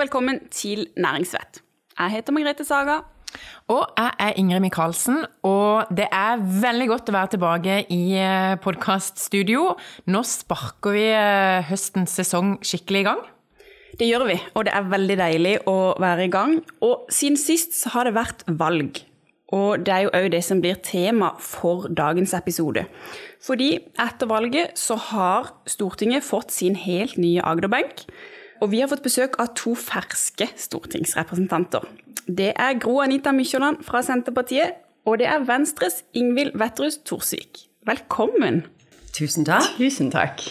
Hjertelig 0.00 0.14
velkommen 0.16 0.38
til 0.48 0.86
Næringsvett. 0.96 1.58
Jeg 1.98 2.10
heter 2.10 2.32
Margrethe 2.32 2.64
Saga. 2.64 2.94
Og 3.68 3.82
jeg 3.98 4.12
er 4.18 4.38
Ingrid 4.40 4.62
Michaelsen, 4.64 5.26
og 5.44 5.90
det 5.92 6.06
er 6.08 6.40
veldig 6.40 6.86
godt 6.88 7.10
å 7.10 7.14
være 7.18 7.30
tilbake 7.34 7.74
i 7.92 8.00
podkaststudio. 8.64 9.66
Nå 10.08 10.22
sparker 10.24 10.96
vi 10.96 11.04
eh, 11.10 11.68
høstens 11.68 12.16
sesong 12.16 12.54
skikkelig 12.64 13.02
i 13.02 13.08
gang. 13.10 13.20
Det 14.00 14.08
gjør 14.08 14.24
vi, 14.30 14.38
og 14.54 14.64
det 14.70 14.74
er 14.78 14.88
veldig 14.96 15.20
deilig 15.20 15.54
å 15.68 15.76
være 16.00 16.30
i 16.30 16.32
gang. 16.32 16.56
Og 16.80 17.12
siden 17.12 17.36
sist 17.36 17.76
så 17.76 17.92
har 17.98 18.08
det 18.08 18.16
vært 18.16 18.48
valg. 18.48 19.04
Og 19.52 19.84
det 19.84 19.98
er 19.98 20.06
jo 20.06 20.16
òg 20.16 20.32
det 20.32 20.44
som 20.48 20.64
blir 20.64 20.80
tema 20.80 21.34
for 21.44 21.92
dagens 21.92 22.32
episode. 22.40 22.88
Fordi 23.44 23.74
etter 24.00 24.32
valget 24.32 24.80
så 24.80 24.96
har 25.12 25.58
Stortinget 25.68 26.24
fått 26.24 26.56
sin 26.56 26.80
helt 26.88 27.20
nye 27.20 27.44
Agderbenk. 27.44 28.06
Og 28.60 28.70
vi 28.70 28.82
har 28.82 28.90
fått 28.90 29.04
besøk 29.04 29.38
av 29.40 29.54
to 29.56 29.72
ferske 29.78 30.50
stortingsrepresentanter. 30.60 31.86
Det 32.28 32.50
er 32.52 32.76
Gro 32.80 32.98
Anita 33.00 33.32
Mykjåland 33.32 33.80
fra 33.86 34.02
Senterpartiet, 34.04 34.76
og 35.08 35.18
det 35.22 35.30
er 35.32 35.46
Venstres 35.48 36.02
Ingvild 36.12 36.58
Wetterhus 36.60 37.00
Thorsvik. 37.08 37.64
Velkommen. 37.88 38.66
Tusen 39.16 39.48
takk. 39.48 39.72
Tusen 39.78 40.12
takk. 40.12 40.44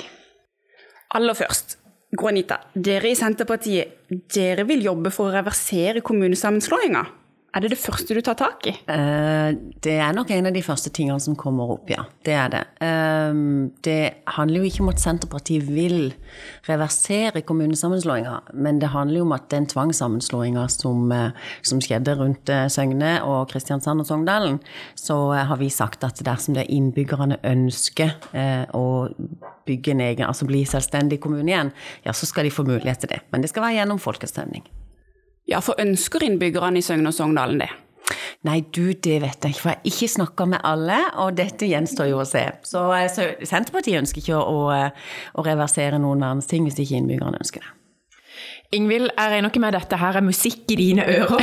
Aller 1.13 1.37
først, 1.37 1.77
Gro 2.17 2.31
Anita. 2.31 2.57
Dere 2.73 3.13
i 3.13 3.17
Senterpartiet, 3.17 3.93
dere 4.33 4.65
vil 4.65 4.81
jobbe 4.89 5.13
for 5.13 5.29
å 5.29 5.37
reversere 5.37 6.01
kommunesammenslåinga. 6.01 7.05
Er 7.49 7.63
det 7.63 7.71
det 7.73 7.79
første 7.81 8.13
du 8.13 8.21
tar 8.21 8.35
tak 8.37 8.67
i? 8.69 8.73
Eh, 8.93 9.55
det 9.81 9.95
er 9.97 10.13
nok 10.13 10.29
en 10.35 10.49
av 10.49 10.53
de 10.53 10.61
første 10.61 10.91
tingene 10.93 11.17
som 11.23 11.37
kommer 11.39 11.71
opp, 11.73 11.89
ja. 11.89 12.03
Det 12.25 12.35
er 12.37 12.51
det. 12.53 12.61
Eh, 12.85 13.39
det 13.85 14.01
handler 14.35 14.61
jo 14.61 14.69
ikke 14.69 14.83
om 14.85 14.91
at 14.91 15.01
Senterpartiet 15.01 15.65
vil 15.65 16.11
reversere 16.67 17.41
kommunesammenslåinga, 17.41 18.35
men 18.53 18.81
det 18.81 18.91
handler 18.93 19.21
jo 19.23 19.25
om 19.25 19.33
at 19.33 19.47
den 19.49 19.65
tvangssammenslåinga 19.69 20.67
som, 20.69 21.11
eh, 21.11 21.31
som, 21.65 21.79
skjedde 21.81 22.13
rundt 22.19 22.51
Søgne 22.69 23.13
og 23.23 23.49
Kristiansand 23.49 24.03
og 24.03 24.05
Sogndalen, 24.05 24.59
så 24.99 25.31
har 25.33 25.57
vi 25.57 25.69
sagt 25.73 26.03
at 26.03 26.21
dersom 26.25 26.53
det 26.53 26.65
er 26.65 26.75
innbyggerne 26.75 27.39
ønsker 27.47 28.11
å 28.75 29.07
bygge 29.65 29.95
en 29.95 30.03
egen, 30.03 30.27
altså 30.27 30.45
bli 30.49 30.65
selvstendig 30.67 31.21
kommune 31.23 31.49
igjen, 31.49 31.71
ja, 32.05 32.13
så 32.13 32.27
skal 32.29 32.45
de 32.45 32.53
få 32.53 32.67
mulighet 32.67 33.05
til 33.05 33.13
det. 33.15 33.23
Men 33.31 33.41
det 33.41 33.53
skal 33.53 33.65
være 33.65 33.79
gjennom 33.79 34.03
folkeavstemning. 34.03 34.67
Ja, 35.49 35.61
for 35.65 35.79
ønsker 35.81 36.23
innbyggerne 36.25 36.77
i 36.77 36.85
Søgne 36.85 37.09
og 37.09 37.15
Sogndalen 37.17 37.63
det? 37.63 37.71
Nei, 38.47 38.61
du, 38.71 38.93
det 38.93 39.17
vet 39.19 39.43
jeg 39.43 39.55
ikke, 39.55 39.61
for 39.61 39.71
jeg 39.73 39.79
har 39.81 39.89
ikke 39.89 40.11
snakka 40.13 40.45
med 40.53 40.61
alle, 40.65 40.99
og 41.23 41.35
dette 41.37 41.67
gjenstår 41.67 42.07
jo 42.11 42.21
å 42.21 42.27
se. 42.27 42.45
Så, 42.65 42.85
så 43.11 43.25
Senterpartiet 43.43 43.99
ønsker 43.99 44.23
ikke 44.23 44.37
å, 44.39 44.61
å, 44.71 45.43
reversere 45.45 45.99
noen 45.99 46.23
verdens 46.23 46.47
ting 46.49 46.63
hvis 46.67 46.79
ikke 46.79 47.01
innbyggerne 47.01 47.41
ønsker 47.41 47.65
det. 47.65 47.75
Ingvild, 48.77 49.09
jeg 49.09 49.31
regner 49.33 49.49
ikke 49.49 49.61
med 49.63 49.73
dette 49.73 49.97
her 49.97 50.19
er 50.19 50.23
musikk 50.23 50.69
i 50.69 50.75
dine 50.77 51.03
ører? 51.09 51.41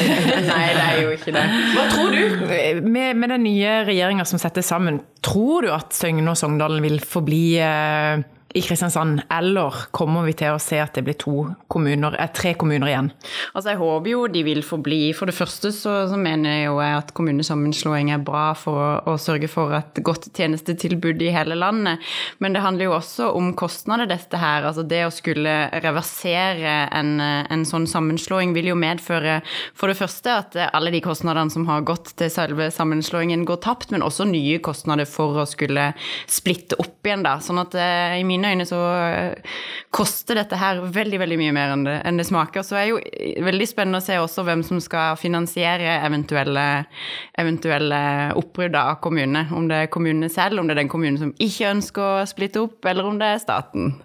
Nei, 0.46 0.64
det 0.76 0.84
er 0.84 0.98
jo 1.02 1.14
ikke 1.16 1.34
det. 1.34 1.42
Hva 1.74 1.86
tror 1.90 2.14
du? 2.14 2.44
Med, 2.86 3.18
med 3.18 3.32
den 3.34 3.44
nye 3.44 3.72
regjeringa 3.88 4.26
som 4.30 4.38
settes 4.38 4.70
sammen, 4.70 5.02
tror 5.26 5.66
du 5.66 5.72
at 5.74 5.90
Søgne 5.96 6.22
og 6.30 6.38
Sogndalen 6.38 6.84
vil 6.86 7.00
forbli 7.02 7.42
eh, 7.66 8.22
i 8.54 8.62
Kristiansand, 8.62 9.20
eller 9.30 9.74
kommer 9.92 10.24
vi 10.24 10.32
til 10.40 10.54
å 10.54 10.60
se 10.62 10.78
at 10.80 10.94
det 10.96 11.02
blir 11.04 11.16
to 11.20 11.34
kommuner, 11.68 12.14
eh, 12.16 12.30
tre 12.32 12.54
kommuner 12.56 12.88
igjen? 12.88 13.10
Altså 13.52 13.74
Jeg 13.74 13.80
håper 13.82 14.10
jo 14.10 14.22
de 14.32 14.42
vil 14.42 14.62
forbli. 14.64 15.12
For 15.12 15.28
det 15.28 15.36
første 15.36 15.68
så, 15.74 16.08
så 16.08 16.16
mener 16.16 16.54
jeg 16.54 16.64
jo 16.70 16.78
at 16.80 17.12
kommunesammenslåing 17.12 18.10
er 18.14 18.24
bra 18.24 18.54
for 18.56 18.80
å, 18.80 18.88
å, 19.12 19.16
sørge 19.20 19.50
for 19.52 19.74
et 19.76 20.00
godt 20.00 20.30
tjenestetilbud 20.32 21.20
i 21.26 21.32
hele 21.34 21.58
landet. 21.60 22.00
Men 22.40 22.56
det 22.56 22.64
handler 22.64 22.88
jo 22.88 22.96
også 22.96 23.28
om 23.36 23.52
kostnader, 23.52 24.08
dette 24.08 24.40
her. 24.40 24.64
Altså 24.64 24.86
det 24.88 25.02
å 25.04 25.12
skulle 25.12 25.68
reversere 25.84 26.88
en, 26.88 27.20
en 27.20 27.66
sånn 27.68 27.84
sammenslåing 27.90 28.56
vil 28.56 28.72
jo 28.72 28.78
medføre 28.80 29.42
for 29.76 29.92
det 29.92 29.98
første 30.00 30.38
at 30.40 30.56
alle 30.72 30.94
de 30.94 31.02
kostnadene 31.04 31.52
som 31.52 31.68
har 31.68 31.84
gått 31.84 32.14
til 32.16 32.32
selve 32.32 32.70
sammenslåingen, 32.72 33.44
går 33.44 33.60
tapt, 33.64 33.92
men 33.92 34.04
også 34.04 34.24
nye 34.28 34.56
kostnader 34.64 35.08
for 35.08 35.42
å 35.42 35.46
skulle 35.48 35.90
splitte 36.30 36.78
opp 36.80 37.04
igjen, 37.04 37.26
da. 37.26 37.36
Sånn 37.44 37.60
at 37.60 37.76
eh, 37.76 38.16
i 38.22 38.24
mine 38.38 38.54
øyne 38.54 38.66
så 38.68 38.78
eh, 38.94 39.56
koster 39.94 40.38
dette 40.38 40.58
her 40.58 40.80
veldig 40.94 41.20
veldig 41.22 41.38
mye 41.40 41.54
mer 41.56 41.74
enn 41.74 41.84
det, 41.86 41.96
enn 42.06 42.20
det 42.20 42.28
smaker. 42.28 42.62
Så 42.62 42.76
det 42.76 42.84
er 42.84 42.90
jo 42.92 43.44
veldig 43.48 43.68
spennende 43.68 44.00
å 44.00 44.06
se 44.06 44.18
også 44.22 44.46
hvem 44.46 44.62
som 44.66 44.80
skal 44.82 45.18
finansiere 45.20 45.98
eventuelle, 46.06 46.66
eventuelle 47.38 48.02
oppbrudd 48.38 48.78
av 48.78 48.98
kommunene. 49.04 49.48
Om 49.54 49.70
det 49.70 49.82
er 49.84 49.92
kommunene 49.92 50.30
selv, 50.32 50.60
om 50.60 50.68
det 50.68 50.76
er 50.76 50.84
den 50.84 50.92
kommunen 50.92 51.20
som 51.20 51.34
ikke 51.36 51.72
ønsker 51.74 52.22
å 52.22 52.28
splitte 52.28 52.62
opp, 52.62 52.78
eller 52.88 53.10
om 53.10 53.18
det 53.20 53.34
er 53.34 53.42
staten. 53.42 53.96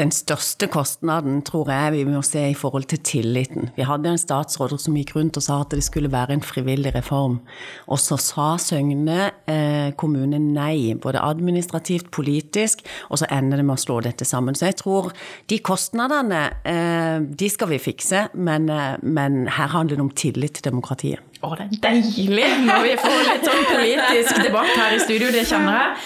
Den 0.00 0.10
største 0.14 0.66
kostnaden 0.72 1.42
tror 1.46 1.68
jeg 1.70 1.92
vi 1.94 2.04
må 2.08 2.22
se 2.26 2.40
i 2.50 2.56
forhold 2.58 2.88
til 2.90 3.02
tilliten. 3.06 3.70
Vi 3.76 3.86
hadde 3.86 4.10
en 4.10 4.20
statsråd 4.20 4.74
som 4.80 4.96
gikk 4.98 5.14
rundt 5.16 5.38
og 5.38 5.44
sa 5.44 5.60
at 5.62 5.74
det 5.74 5.84
skulle 5.86 6.10
være 6.12 6.34
en 6.36 6.44
frivillig 6.44 6.94
reform. 6.96 7.38
Og 7.86 8.00
så 8.02 8.18
sa 8.20 8.48
Søgne 8.58 9.30
eh, 9.46 9.92
kommune 9.98 10.40
nei, 10.42 10.94
både 10.98 11.22
administrativt, 11.22 12.10
politisk, 12.14 12.82
og 13.10 13.20
så 13.22 13.28
ender 13.30 13.60
det 13.60 13.68
med 13.68 13.71
å 13.74 13.80
slå 13.80 14.00
dette 14.04 14.26
sammen. 14.28 14.56
Så 14.58 14.68
jeg 14.68 14.78
tror 14.80 15.10
de 15.50 15.58
kostnadene, 15.64 16.42
eh, 16.64 17.20
de 17.20 17.48
skal 17.52 17.72
vi 17.72 17.80
fikse, 17.82 18.28
men, 18.34 18.68
eh, 18.70 18.96
men 19.02 19.46
her 19.48 19.68
handler 19.68 19.96
det 19.96 20.06
om 20.06 20.10
tillit 20.10 20.54
til 20.54 20.70
demokratiet. 20.70 21.20
Å, 21.42 21.56
det 21.58 21.66
er 21.66 22.02
deilig 22.02 22.50
når 22.66 22.84
vi 22.86 22.96
får 23.02 23.22
litt 23.26 23.48
sånn 23.48 23.64
politisk 23.72 24.42
debatt 24.44 24.76
her 24.76 24.94
i 24.94 25.00
studio, 25.02 25.32
det 25.34 25.46
kjenner 25.48 25.80
jeg. 25.80 25.96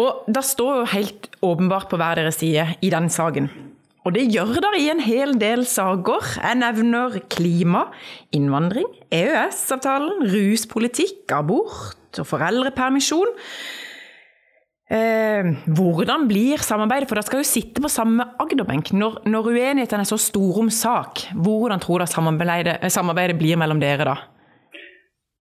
Og 0.00 0.30
da 0.32 0.40
står 0.40 0.78
jo 0.80 0.92
helt 0.94 1.28
åpenbart 1.44 1.90
på 1.90 1.98
hver 2.00 2.16
deres 2.16 2.40
side 2.40 2.78
i 2.80 2.92
den 2.92 3.10
saken. 3.12 3.50
Og 4.08 4.14
det 4.16 4.30
gjør 4.32 4.54
dere 4.64 4.78
i 4.80 4.88
en 4.88 5.02
hel 5.04 5.34
del 5.36 5.66
saker. 5.68 6.24
Jeg 6.40 6.56
nevner 6.62 7.18
klima, 7.32 7.84
innvandring, 8.32 8.88
EØS-avtalen, 9.12 10.24
ruspolitikk, 10.32 11.26
abort 11.36 12.16
og 12.16 12.28
foreldrepermisjon. 12.30 13.34
Eh, 14.90 15.46
hvordan 15.70 16.26
blir 16.26 16.58
samarbeidet? 16.66 17.06
For 17.06 17.14
dere 17.14 17.28
skal 17.28 17.44
jo 17.44 17.46
sitte 17.46 17.82
på 17.82 17.90
samme 17.92 18.26
Agderbenk. 18.42 18.90
Når, 18.90 19.20
når 19.30 19.52
uenigheten 19.52 20.02
er 20.02 20.08
så 20.08 20.18
stor 20.18 20.58
om 20.64 20.70
sak, 20.74 21.28
hvordan 21.38 21.82
tror 21.82 22.02
dere 22.02 22.10
samarbeidet, 22.10 22.76
samarbeidet 22.90 23.38
blir 23.38 23.60
mellom 23.60 23.82
dere 23.82 24.08
da? 24.08 24.16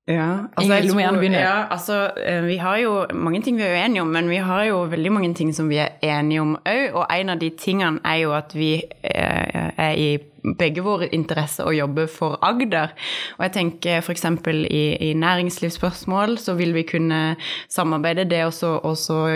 Ja, 0.09 0.29
altså, 0.57 0.73
jeg 0.73 0.89
tror, 0.89 1.23
ja, 1.29 1.67
altså, 1.69 2.11
eh, 2.17 2.45
vi 2.47 2.55
har 2.57 2.77
jo 2.81 3.05
mange 3.13 3.43
ting 3.45 3.57
vi 3.57 3.63
er 3.63 3.75
uenige 3.77 4.01
om, 4.01 4.07
men 4.07 4.29
vi 4.29 4.39
har 4.41 4.63
jo 4.65 4.79
veldig 4.89 5.11
mange 5.13 5.33
ting 5.37 5.51
som 5.53 5.69
vi 5.69 5.77
er 5.77 5.99
enige 6.01 6.41
om 6.41 6.55
òg. 6.65 6.95
Og 6.97 7.05
en 7.13 7.29
av 7.29 7.37
de 7.37 7.49
tingene 7.49 8.01
er 8.05 8.15
jo 8.23 8.33
at 8.33 8.55
vi 8.57 8.71
eh, 9.03 9.58
er 9.79 9.95
i 9.97 10.09
begge 10.59 10.83
våre 10.83 11.09
interesser 11.15 11.67
å 11.67 11.73
jobbe 11.75 12.05
for 12.11 12.37
Agder. 12.45 12.93
Og 13.37 13.45
jeg 13.45 13.55
tenker 13.57 14.03
f.eks. 14.03 14.25
I, 14.69 14.83
i 15.09 15.13
næringslivsspørsmål 15.19 16.37
så 16.41 16.55
vil 16.59 16.73
vi 16.75 16.85
kunne 16.87 17.21
samarbeide 17.71 18.27
det 18.29 18.45
å 18.47 18.85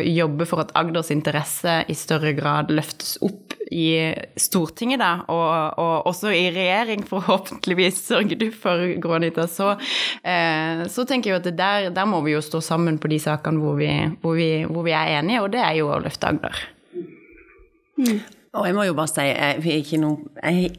jobbe 0.07 0.47
for 0.49 0.63
at 0.63 0.73
Agders 0.79 1.11
interesse 1.13 1.81
i 1.89 1.97
større 1.97 2.33
grad 2.37 2.71
løftes 2.73 3.17
opp 3.25 3.57
i 3.73 4.13
Stortinget, 4.37 5.01
da, 5.01 5.23
og, 5.33 5.79
og 5.81 6.09
også 6.11 6.29
i 6.35 6.45
regjering, 6.53 7.05
forhåpentligvis, 7.09 8.03
sørger 8.11 8.37
du 8.37 8.47
for, 8.53 8.83
Grånita. 9.01 9.47
Så, 9.49 9.71
eh, 10.21 10.83
så 10.93 11.07
tenker 11.09 11.31
jeg 11.31 11.41
at 11.41 11.49
der, 11.57 11.89
der, 11.95 12.05
må 12.09 12.21
vi 12.25 12.35
jo 12.35 12.43
stå 12.43 12.61
sammen 12.61 12.99
på 13.01 13.09
de 13.09 13.17
sakene 13.23 13.63
hvor 13.63 13.79
vi, 13.79 13.89
hvor 14.21 14.37
vi, 14.37 14.51
hvor 14.69 14.85
vi 14.85 14.93
er 14.93 15.17
enige, 15.17 15.41
og 15.41 15.51
det 15.55 15.63
er 15.63 15.79
jo 15.79 15.89
å 15.89 15.99
løfte 16.03 16.29
Agder. 16.29 16.63
Mm. 17.97 18.19
Og 18.53 18.67
jeg 18.67 18.75
må 18.77 18.83
jo 18.85 18.93
bare 18.93 19.09
si, 19.09 19.23
jeg, 19.25 19.97
noe, 19.97 20.27
jeg, 20.37 20.75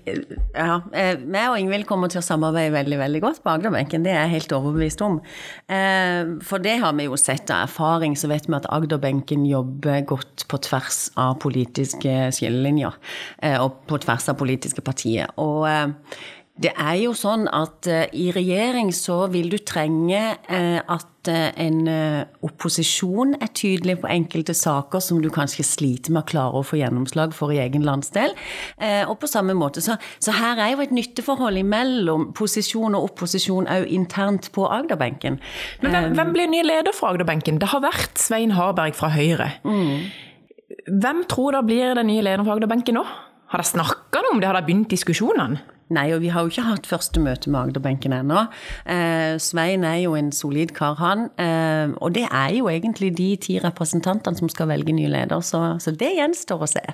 ja, 0.55 0.77
jeg 0.95 1.49
og 1.51 1.57
Ingvild 1.59 1.89
kommer 1.89 2.13
til 2.13 2.21
å 2.21 2.23
samarbeide 2.23 2.71
veldig 2.71 3.01
veldig 3.01 3.23
godt 3.25 3.41
på 3.43 3.51
Agderbenken. 3.51 4.05
Det 4.07 4.13
er 4.13 4.21
jeg 4.29 4.35
helt 4.37 4.55
overbevist 4.55 5.03
om. 5.03 5.17
Eh, 5.67 6.37
for 6.47 6.63
det 6.63 6.77
har 6.85 6.95
vi 6.95 7.09
jo 7.09 7.19
sett 7.19 7.51
av 7.51 7.65
erfaring, 7.67 8.15
så 8.15 8.31
vet 8.31 8.47
vi 8.47 8.55
at 8.61 8.71
Agderbenken 8.71 9.43
jobber 9.51 10.07
godt 10.07 10.47
på 10.47 10.63
tvers 10.69 11.01
av 11.19 11.41
politiske 11.43 12.31
skillelinjer. 12.39 12.95
Eh, 13.43 13.59
og 13.59 13.83
på 13.91 13.99
tvers 14.07 14.31
av 14.31 14.39
politiske 14.39 14.85
partier. 14.87 15.35
Og 15.43 15.67
eh, 15.67 16.15
det 16.55 16.71
er 16.79 17.01
jo 17.03 17.11
sånn 17.19 17.49
at 17.51 17.89
uh, 17.91 18.05
i 18.15 18.29
regjering 18.35 18.93
så 18.95 19.25
vil 19.33 19.49
du 19.51 19.57
trenge 19.67 20.21
uh, 20.47 20.79
at 20.79 21.27
uh, 21.27 21.49
en 21.59 21.81
opposisjon 22.47 23.35
er 23.43 23.51
tydelig 23.57 23.97
på 24.05 24.11
enkelte 24.13 24.55
saker 24.55 25.03
som 25.03 25.19
du 25.25 25.31
kanskje 25.35 25.65
sliter 25.67 26.15
med 26.15 26.23
å 26.23 26.29
klare 26.31 26.61
å 26.61 26.67
få 26.67 26.79
gjennomslag 26.79 27.35
for 27.35 27.51
i 27.51 27.59
egen 27.63 27.83
landsdel. 27.87 28.37
og 29.09 29.15
på 29.23 29.31
samme 29.31 29.55
måte, 29.57 29.81
så, 29.81 29.97
så, 30.23 30.35
her 30.37 30.61
er 30.61 30.75
jo 30.75 30.85
et 30.85 30.93
nytteforhold 30.95 31.63
mellom 31.67 32.29
posisjon 32.37 32.95
og 32.95 33.09
opposisjon 33.09 33.67
òg 33.73 33.89
internt 33.89 34.51
på 34.55 34.69
Agderbenken. 34.69 35.41
Men 35.81 35.97
hvem, 35.97 36.11
hvem, 36.19 36.33
blir 36.37 36.53
ny 36.53 36.63
leder 36.67 36.95
for 36.95 37.15
Agderbenken? 37.15 37.59
Det 37.63 37.73
har 37.73 37.83
vært 37.85 38.21
Svein 38.21 38.55
Harberg 38.59 38.97
fra 38.99 39.11
Høyre. 39.17 39.55
Mm. 39.65 40.11
Hvem 40.93 41.25
tror 41.33 41.57
da 41.57 41.65
blir 41.65 41.97
den 41.97 42.13
nye 42.13 42.25
lederen 42.25 42.45
for 42.45 42.59
Agderbenken 42.59 43.01
nå? 43.01 43.07
Har 43.55 43.65
de 43.65 43.73
snakka 43.73 44.21
noe 44.21 44.37
om 44.37 44.45
det? 44.45 44.51
Har 44.51 44.61
de 44.61 44.69
begynt 44.69 44.93
diskusjonene? 44.93 45.74
Nei, 45.93 46.07
og 46.15 46.23
vi 46.25 46.31
har 46.33 46.45
jo 46.45 46.53
ikke 46.53 46.67
hatt 46.69 46.89
første 46.89 47.21
møte 47.21 47.51
med 47.53 47.61
Agderbenken 47.61 48.15
ennå. 48.17 48.47
Eh, 48.89 49.37
Svein 49.43 49.85
er 49.85 50.01
jo 50.05 50.15
en 50.17 50.33
solid 50.33 50.73
kar, 50.77 50.97
han. 51.01 51.29
Eh, 51.41 51.93
og 52.01 52.15
det 52.17 52.25
er 52.31 52.55
jo 52.57 52.71
egentlig 52.73 53.13
de 53.19 53.35
ti 53.37 53.59
representantene 53.61 54.41
som 54.41 54.49
skal 54.49 54.73
velge 54.73 54.97
ny 54.97 55.11
leder, 55.13 55.45
så, 55.45 55.77
så 55.81 55.93
det 55.93 56.15
gjenstår 56.17 56.65
å 56.65 56.71
se. 56.71 56.87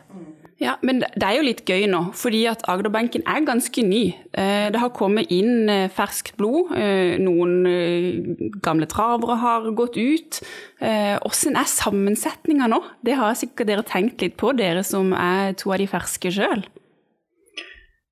Ja, 0.61 0.75
men 0.85 0.99
det 1.01 1.25
er 1.25 1.39
jo 1.39 1.45
litt 1.47 1.63
gøy 1.65 1.87
nå, 1.89 2.03
fordi 2.21 2.43
at 2.51 2.67
Agderbenken 2.69 3.23
er 3.25 3.47
ganske 3.47 3.81
ny. 3.81 4.03
Eh, 4.37 4.67
det 4.69 4.83
har 4.83 4.93
kommet 4.93 5.33
inn 5.33 5.71
eh, 5.73 5.87
ferskt 5.89 6.35
blod. 6.37 6.75
Eh, 6.77 7.17
noen 7.17 8.51
gamle 8.61 8.89
travere 8.91 9.39
har 9.41 9.71
gått 9.77 9.97
ut. 9.97 10.43
Hvordan 10.81 11.57
er 11.61 11.69
sammensetninga 11.69 12.69
nå? 12.73 12.79
Det 13.05 13.17
har 13.17 13.37
sikkert 13.37 13.69
dere 13.69 13.85
tenkt 13.89 14.21
litt 14.25 14.37
på, 14.41 14.53
dere 14.57 14.85
som 14.85 15.15
er 15.17 15.57
to 15.61 15.73
av 15.73 15.81
de 15.81 15.89
ferske 15.89 16.33
sjøl. 16.33 16.65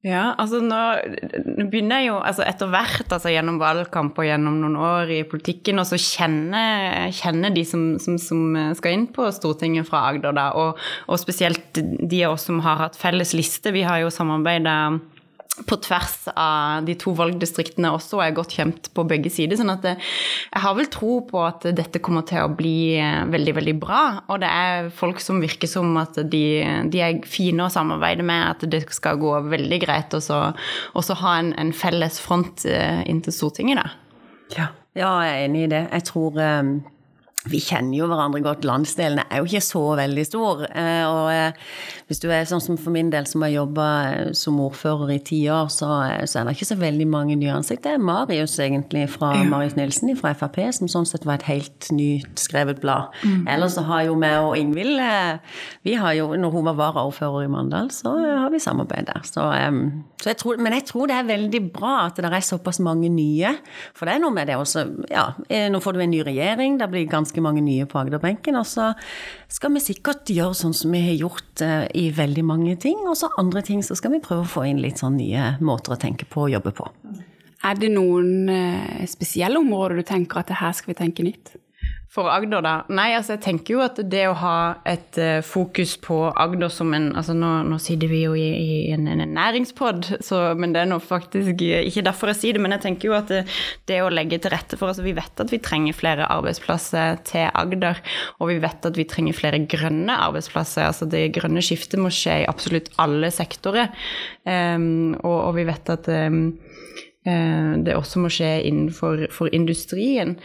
Ja, 0.09 0.31
altså 0.41 0.61
nå, 0.65 0.77
nå, 1.45 1.67
begynner 1.69 2.01
jeg 2.01 2.09
jo 2.09 2.17
altså 2.25 2.45
etter 2.47 2.71
hvert, 2.73 3.11
altså 3.13 3.33
gjennom 3.33 3.59
valgkamp 3.61 4.17
og 4.17 4.25
gjennom 4.25 4.57
noen 4.63 4.79
år 4.81 5.13
i 5.13 5.19
politikken, 5.29 5.81
og 5.83 5.89
så 5.91 5.99
kjenner, 6.01 7.11
kjenner 7.13 7.53
de 7.53 7.65
som, 7.69 7.83
som, 8.01 8.17
som, 8.23 8.57
skal 8.79 8.97
inn 8.97 9.09
på 9.13 9.27
Stortinget 9.35 9.89
fra 9.91 10.07
Agder, 10.09 10.33
da, 10.39 10.49
og, 10.57 10.81
og 11.11 11.21
spesielt 11.21 11.83
de 11.83 12.23
av 12.25 12.39
oss 12.39 12.49
som 12.49 12.63
har 12.65 12.81
hatt 12.87 12.97
felles 12.97 13.35
liste. 13.37 13.75
Vi 13.75 13.85
har 13.85 14.01
jo 14.01 14.15
samarbeida 14.15 14.79
på 15.67 15.79
tvers 15.83 16.17
av 16.35 16.85
de 16.87 16.95
to 16.99 17.13
valgdistriktene 17.17 17.91
også, 17.95 18.19
og 18.19 18.23
jeg 18.23 18.33
er 18.33 18.37
godt 18.37 18.57
kjent 18.59 18.91
på 18.95 19.05
begge 19.09 19.33
sider. 19.33 19.59
sånn 19.59 19.73
at 19.73 19.87
jeg 19.89 20.63
har 20.65 20.77
vel 20.79 20.91
tro 20.93 21.19
på 21.29 21.43
at 21.47 21.67
dette 21.77 22.03
kommer 22.05 22.27
til 22.29 22.45
å 22.45 22.53
bli 22.53 22.99
eh, 23.01 23.25
veldig, 23.31 23.55
veldig 23.61 23.77
bra. 23.81 24.03
Og 24.29 24.43
det 24.43 24.51
er 24.51 24.91
folk 24.95 25.23
som 25.25 25.43
virker 25.43 25.71
som 25.71 25.97
at 26.01 26.21
de, 26.31 26.45
de 26.93 27.03
er 27.05 27.23
fine 27.29 27.67
å 27.67 27.73
samarbeide 27.73 28.27
med, 28.27 28.45
at 28.53 28.69
det 28.71 28.85
skal 28.95 29.21
gå 29.21 29.35
veldig 29.49 29.81
greit 29.83 30.15
å 30.19 30.23
ha 31.23 31.39
en, 31.39 31.55
en, 31.59 31.73
felles 31.75 32.21
front 32.23 32.67
eh, 32.69 33.03
inn 33.09 33.23
til 33.25 33.35
Stortinget, 33.35 33.83
da. 33.83 33.89
Ja. 34.55 34.71
ja, 34.97 35.11
jeg 35.27 35.35
er 35.35 35.49
enig 35.49 35.67
i 35.67 35.73
det. 35.75 35.83
Jeg 35.93 36.09
tror 36.09 36.39
um 36.39 36.79
vi 37.49 37.61
kjenner 37.63 37.97
jo 37.99 38.09
hverandre 38.11 38.41
godt. 38.45 38.67
Landsdelene 38.69 39.25
er 39.29 39.43
jo 39.43 39.49
ikke 39.49 39.65
så 39.65 39.83
veldig 39.99 40.25
stor. 40.27 40.65
Eh, 40.69 41.05
og 41.09 41.31
eh, 41.33 41.69
hvis 42.09 42.23
du 42.23 42.29
er 42.33 42.49
sånn 42.49 42.63
som 42.63 42.79
for 42.81 42.95
min 42.95 43.11
del, 43.13 43.27
som 43.29 43.45
har 43.45 43.53
jobba 43.53 43.89
eh, 44.11 44.31
som 44.37 44.59
ordfører 44.63 45.15
i 45.17 45.21
ti 45.25 45.41
år, 45.53 45.71
så, 45.73 45.91
så, 46.25 46.41
er 46.41 46.49
det 46.49 46.57
ikke 46.57 46.71
så 46.71 46.79
veldig 46.81 47.09
mange 47.11 47.39
nye 47.41 47.55
ansikt. 47.57 47.85
Det 47.87 47.95
er 47.97 48.03
Marius 48.03 48.59
egentlig 48.63 49.07
fra 49.15 49.35
ja. 49.37 49.47
Marius 49.49 49.79
Nilsen 49.79 50.15
fra 50.19 50.35
Frp, 50.39 50.61
som 50.77 50.91
sånn 50.91 51.09
sett 51.09 51.27
var 51.29 51.41
et 51.41 51.49
helt 51.49 51.91
nyskrevet 51.95 52.83
blad. 52.83 53.15
Mm. 53.25 53.47
Ellers 53.55 53.77
så 53.79 53.87
har 53.89 54.07
jo 54.09 54.17
vi 54.19 54.35
og 54.39 54.55
Ingvild 54.59 54.99
vi 55.85 55.95
har 55.97 56.13
jo, 56.17 56.33
Når 56.37 56.51
hun 56.53 56.67
var 56.67 56.77
varaordfører 56.79 57.47
i 57.47 57.51
Mandal, 57.51 57.91
så 57.95 58.13
har 58.19 58.51
vi 58.53 58.61
samarbeid 58.63 59.09
der. 59.09 59.25
Så, 59.27 59.45
så 60.21 60.31
jeg 60.33 60.39
tror, 60.41 60.59
men 60.61 60.75
jeg 60.77 60.87
tror 60.89 61.09
det 61.09 61.17
er 61.17 61.29
veldig 61.29 61.61
bra 61.75 61.95
at 62.07 62.19
det 62.19 62.29
er 62.29 62.45
såpass 62.45 62.81
mange 62.85 63.11
nye. 63.13 63.55
For 63.97 64.09
det 64.09 64.17
er 64.17 64.23
noe 64.23 64.35
med 64.35 64.51
det 64.51 64.59
også 64.59 64.85
Ja, 65.11 65.31
nå 65.73 65.81
får 65.83 65.97
du 65.97 66.03
en 66.05 66.13
ny 66.13 66.23
regjering. 66.27 66.79
det 66.81 66.89
blir 66.93 67.09
ganske 67.11 67.38
ganske 67.39 67.43
mange 67.47 67.63
nye 67.63 67.87
på 67.87 67.99
Agderbenken. 67.99 68.57
Og 68.59 68.67
så 68.67 68.93
skal 69.49 69.73
vi 69.75 69.81
sikkert 69.83 70.29
gjøre 70.29 70.55
sånn 70.55 70.75
som 70.75 70.93
vi 70.93 71.03
har 71.05 71.17
gjort 71.17 71.63
uh, 71.63 71.87
i 71.95 72.11
veldig 72.11 72.45
mange 72.45 72.77
ting. 72.77 72.99
Og 73.07 73.17
så 73.17 73.31
andre 73.39 73.63
ting 73.63 73.83
så 73.83 73.97
skal 73.97 74.13
vi 74.13 74.23
prøve 74.23 74.45
å 74.45 74.53
få 74.53 74.67
inn 74.67 74.83
litt 74.83 74.99
sånn 74.99 75.19
nye 75.19 75.57
måter 75.61 75.95
å 75.95 76.01
tenke 76.01 76.27
på 76.29 76.47
og 76.47 76.53
jobbe 76.53 76.75
på. 76.75 76.89
Er 77.67 77.79
det 77.79 77.91
noen 77.91 78.49
uh, 78.51 79.07
spesielle 79.07 79.59
områder 79.59 80.01
du 80.01 80.07
tenker 80.07 80.43
at 80.43 80.53
her 80.59 80.73
skal 80.73 80.95
vi 80.95 80.99
tenke 80.99 81.27
nytt? 81.27 81.57
For 82.09 82.25
Agder, 82.33 82.63
da? 82.65 82.73
Nei, 82.89 83.11
altså 83.13 83.35
jeg 83.35 83.43
tenker 83.45 83.75
jo 83.75 83.81
at 83.85 83.99
det 84.09 84.23
å 84.31 84.37
ha 84.41 84.59
et 84.89 85.19
uh, 85.21 85.43
fokus 85.45 85.93
på 86.01 86.17
Agder 86.41 86.71
som 86.73 86.95
en 86.97 87.11
altså 87.13 87.35
Nå, 87.37 87.51
nå 87.69 87.77
sitter 87.85 88.09
vi 88.09 88.23
jo 88.23 88.33
i, 88.33 88.47
i 88.49 88.79
en, 88.95 89.05
en, 89.13 89.21
næringspod, 89.37 90.09
men 90.57 90.73
det 90.73 90.81
er 90.83 90.89
nå 90.89 90.99
faktisk 91.05 91.61
ikke 91.61 92.07
derfor 92.07 92.33
jeg 92.33 92.41
sier 92.41 92.57
det. 92.57 92.63
Men 92.65 92.75
jeg 92.79 92.85
tenker 92.87 93.11
jo 93.11 93.17
at 93.19 93.29
det, 93.29 93.43
det 93.91 94.01
å 94.01 94.09
legge 94.09 94.41
til 94.41 94.55
rette 94.55 94.79
for 94.81 94.89
altså 94.89 95.05
Vi 95.05 95.13
vet 95.19 95.45
at 95.45 95.53
vi 95.53 95.61
trenger 95.61 95.97
flere 95.97 96.31
arbeidsplasser 96.33 97.21
til 97.29 97.53
Agder. 97.53 98.01
Og 98.41 98.55
vi 98.55 98.59
vet 98.65 98.89
at 98.89 98.97
vi 98.97 99.07
trenger 99.09 99.37
flere 99.37 99.61
grønne 99.69 100.17
arbeidsplasser. 100.29 100.89
altså 100.89 101.09
Det 101.13 101.27
grønne 101.37 101.63
skiftet 101.65 102.01
må 102.01 102.13
skje 102.15 102.41
i 102.41 102.49
absolutt 102.49 102.89
alle 103.05 103.29
sektorer. 103.35 103.93
Um, 104.49 105.13
og, 105.21 105.37
og, 105.37 105.53
vi 105.61 105.69
vet 105.69 105.93
at 105.93 106.09
um, 106.09 106.47
Eh, 106.99 107.08
det 107.85 107.95
også 107.97 108.23
må 108.23 108.31
skje 108.33 108.51
innenfor 108.69 109.51
industrien. 109.55 110.37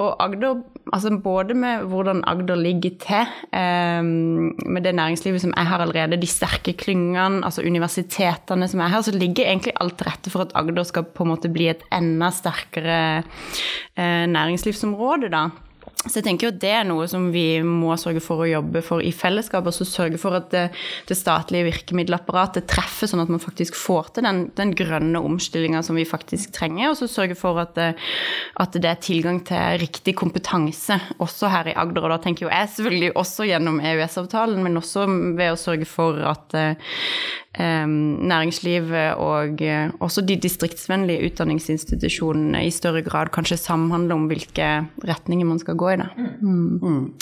Og 0.00 0.14
Agder, 0.22 0.62
altså 0.92 1.12
både 1.22 1.56
med 1.58 1.86
hvordan 1.90 2.22
Agder 2.28 2.58
ligger 2.60 2.94
til, 3.02 3.32
eh, 3.52 4.02
med 4.02 4.84
det 4.84 4.94
næringslivet 4.94 5.42
som 5.44 5.54
er 5.56 5.68
her 5.70 5.84
allerede, 5.84 6.20
de 6.20 6.30
sterke 6.30 6.72
klyngene, 6.72 7.44
altså 7.44 7.62
universitetene 7.62 8.68
som 8.68 8.80
er 8.80 8.94
her, 8.94 9.02
så 9.02 9.16
ligger 9.16 9.48
egentlig 9.48 9.76
alt 9.80 9.98
til 9.98 10.08
rette 10.10 10.30
for 10.30 10.46
at 10.46 10.54
Agder 10.54 10.86
skal 10.88 11.04
på 11.04 11.24
en 11.26 11.34
måte 11.34 11.52
bli 11.52 11.68
et 11.72 11.84
enda 11.92 12.30
sterkere 12.30 13.22
eh, 13.96 14.24
næringslivsområde, 14.30 15.32
da. 15.32 15.48
Så 16.02 16.18
jeg 16.18 16.26
tenker 16.26 16.48
jo 16.48 16.54
Det 16.62 16.70
er 16.74 16.86
noe 16.86 17.06
som 17.10 17.28
vi 17.34 17.60
må 17.62 17.94
sørge 18.00 18.22
for 18.24 18.42
å 18.42 18.48
jobbe 18.48 18.82
for 18.82 19.04
i 19.04 19.12
fellesskap. 19.14 19.66
Og 19.68 19.74
så 19.76 19.86
sørge 19.86 20.18
for 20.18 20.34
at 20.34 20.48
det, 20.54 20.64
det, 21.08 21.16
statlige 21.18 21.68
virkemiddelapparatet 21.68 22.66
treffer, 22.70 23.10
sånn 23.10 23.22
at 23.22 23.30
man 23.30 23.42
faktisk 23.42 23.78
får 23.78 24.10
til 24.16 24.26
den, 24.26 24.44
den 24.58 24.74
grønne 24.78 25.22
omstillinga 25.22 25.84
som 25.86 25.98
vi 25.98 26.06
faktisk 26.08 26.54
trenger. 26.56 26.90
Og 26.90 26.98
så 26.98 27.10
sørge 27.10 27.36
for 27.38 27.60
at 27.62 27.76
det, 27.78 27.92
at 28.62 28.74
det, 28.74 28.88
er 28.88 29.04
tilgang 29.04 29.42
til 29.46 29.78
riktig 29.82 30.16
kompetanse 30.18 30.98
også 31.22 31.52
her 31.52 31.70
i 31.70 31.76
Agder. 31.78 32.08
Og 32.08 32.16
da 32.16 32.18
tenker 32.24 32.48
jo 32.48 32.52
jeg 32.52 32.72
selvfølgelig 32.74 33.14
også 33.22 33.46
gjennom 33.52 33.78
EØS-avtalen, 33.78 34.58
men 34.64 34.82
også 34.82 35.06
ved 35.38 35.54
å 35.54 35.60
sørge 35.60 35.86
for 35.88 36.18
at 36.32 36.58
næringslivet 37.60 39.18
og 39.20 39.60
eh, 39.60 39.90
også 40.00 40.22
de 40.24 40.38
distriktsvennlige 40.40 41.26
utdanningsinstitusjonene 41.28 42.64
i 42.64 42.70
større 42.72 43.02
grad 43.04 43.28
kanskje 43.34 43.60
samhandler 43.60 44.16
om 44.16 44.24
hvilke 44.30 44.86
retninger 45.04 45.46
man 45.46 45.60
skal 45.60 45.76
gå 45.76 45.90
i. 45.91 45.91
Da. 45.96 46.10
Mm. 46.16 46.78
Mm. 46.82 47.12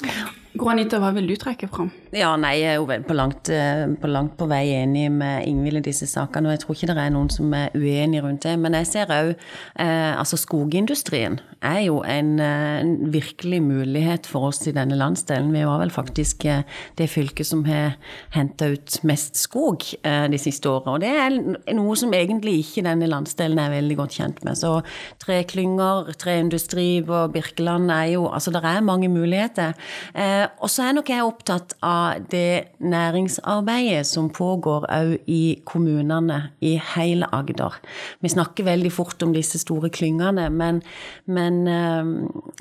Granita, 0.59 0.99
hva 0.99 1.13
vil 1.15 1.29
du 1.31 1.37
trekke 1.39 1.69
fram? 1.71 1.93
Ja, 2.11 2.33
nei, 2.35 2.57
Jeg 2.59 2.83
er 2.83 3.03
på 3.07 3.15
langt, 3.15 3.49
eh, 3.49 3.87
på 3.87 4.09
langt 4.11 4.37
på 4.37 4.49
vei 4.51 4.67
enig 4.75 5.11
med 5.13 5.47
Ingvild 5.47 5.79
i 5.79 5.91
disse 5.93 6.09
sakene. 6.11 6.49
Og 6.49 6.57
jeg 6.57 6.61
tror 6.65 6.75
ikke 6.75 6.89
det 6.91 6.97
er 6.99 7.13
noen 7.15 7.31
som 7.31 7.55
er 7.55 7.71
uenig 7.75 8.23
rundt 8.25 8.43
det. 8.43 8.59
Men 8.59 8.75
jeg 8.75 8.87
ser 8.87 9.07
òg 9.07 9.37
eh, 9.79 10.11
Altså, 10.21 10.37
skogindustrien 10.37 11.39
er 11.63 11.85
jo 11.87 12.01
en, 12.03 12.41
eh, 12.41 12.81
en, 12.81 13.13
virkelig 13.13 13.63
mulighet 13.63 14.27
for 14.27 14.49
oss 14.49 14.67
i 14.67 14.73
denne 14.73 14.99
landsdelen. 14.99 15.53
Vi 15.53 15.65
var 15.65 15.79
vel 15.79 15.91
faktisk 15.91 16.45
eh, 16.45 16.63
det 16.99 17.09
fylket 17.09 17.47
som 17.47 17.65
har 17.65 17.95
henta 18.35 18.73
ut 18.75 18.99
mest 19.05 19.37
skog 19.37 19.85
eh, 20.03 20.27
de 20.27 20.39
siste 20.39 20.67
årene. 20.67 20.97
Og 20.97 21.01
det 21.01 21.13
er 21.15 21.77
noe 21.77 21.95
som 21.95 22.13
egentlig 22.13 22.59
ikke 22.65 22.85
denne 22.89 23.07
landsdelen 23.07 23.59
er 23.59 23.71
veldig 23.71 23.97
godt 24.03 24.19
kjent 24.19 24.43
med. 24.45 24.59
Så 24.59 24.81
treklynger, 25.23 26.11
treindustri 26.19 27.05
på 27.07 27.29
Birkeland 27.33 27.91
er 27.91 28.17
jo 28.17 28.27
Altså, 28.31 28.51
det 28.51 28.63
er 28.65 28.81
mange 28.81 29.09
muligheter. 29.09 29.75
Eh, 30.15 30.40
og 30.61 30.71
så 30.71 30.87
er 30.87 30.95
nok 30.97 31.11
jeg 31.11 31.25
opptatt 31.27 31.75
av 31.87 32.27
det 32.33 32.77
næringsarbeidet 32.83 34.05
som 34.09 34.31
pågår 34.35 34.87
òg 34.91 35.31
i 35.31 35.61
kommunene 35.69 36.39
i 36.65 36.75
hele 36.95 37.29
Agder. 37.35 37.79
Vi 38.21 38.33
snakker 38.33 38.69
veldig 38.69 38.93
fort 38.95 39.23
om 39.27 39.35
disse 39.37 39.61
store 39.63 39.91
klyngene, 39.95 40.49
men, 40.51 40.83
men, 41.27 41.61
eh, 41.71 42.13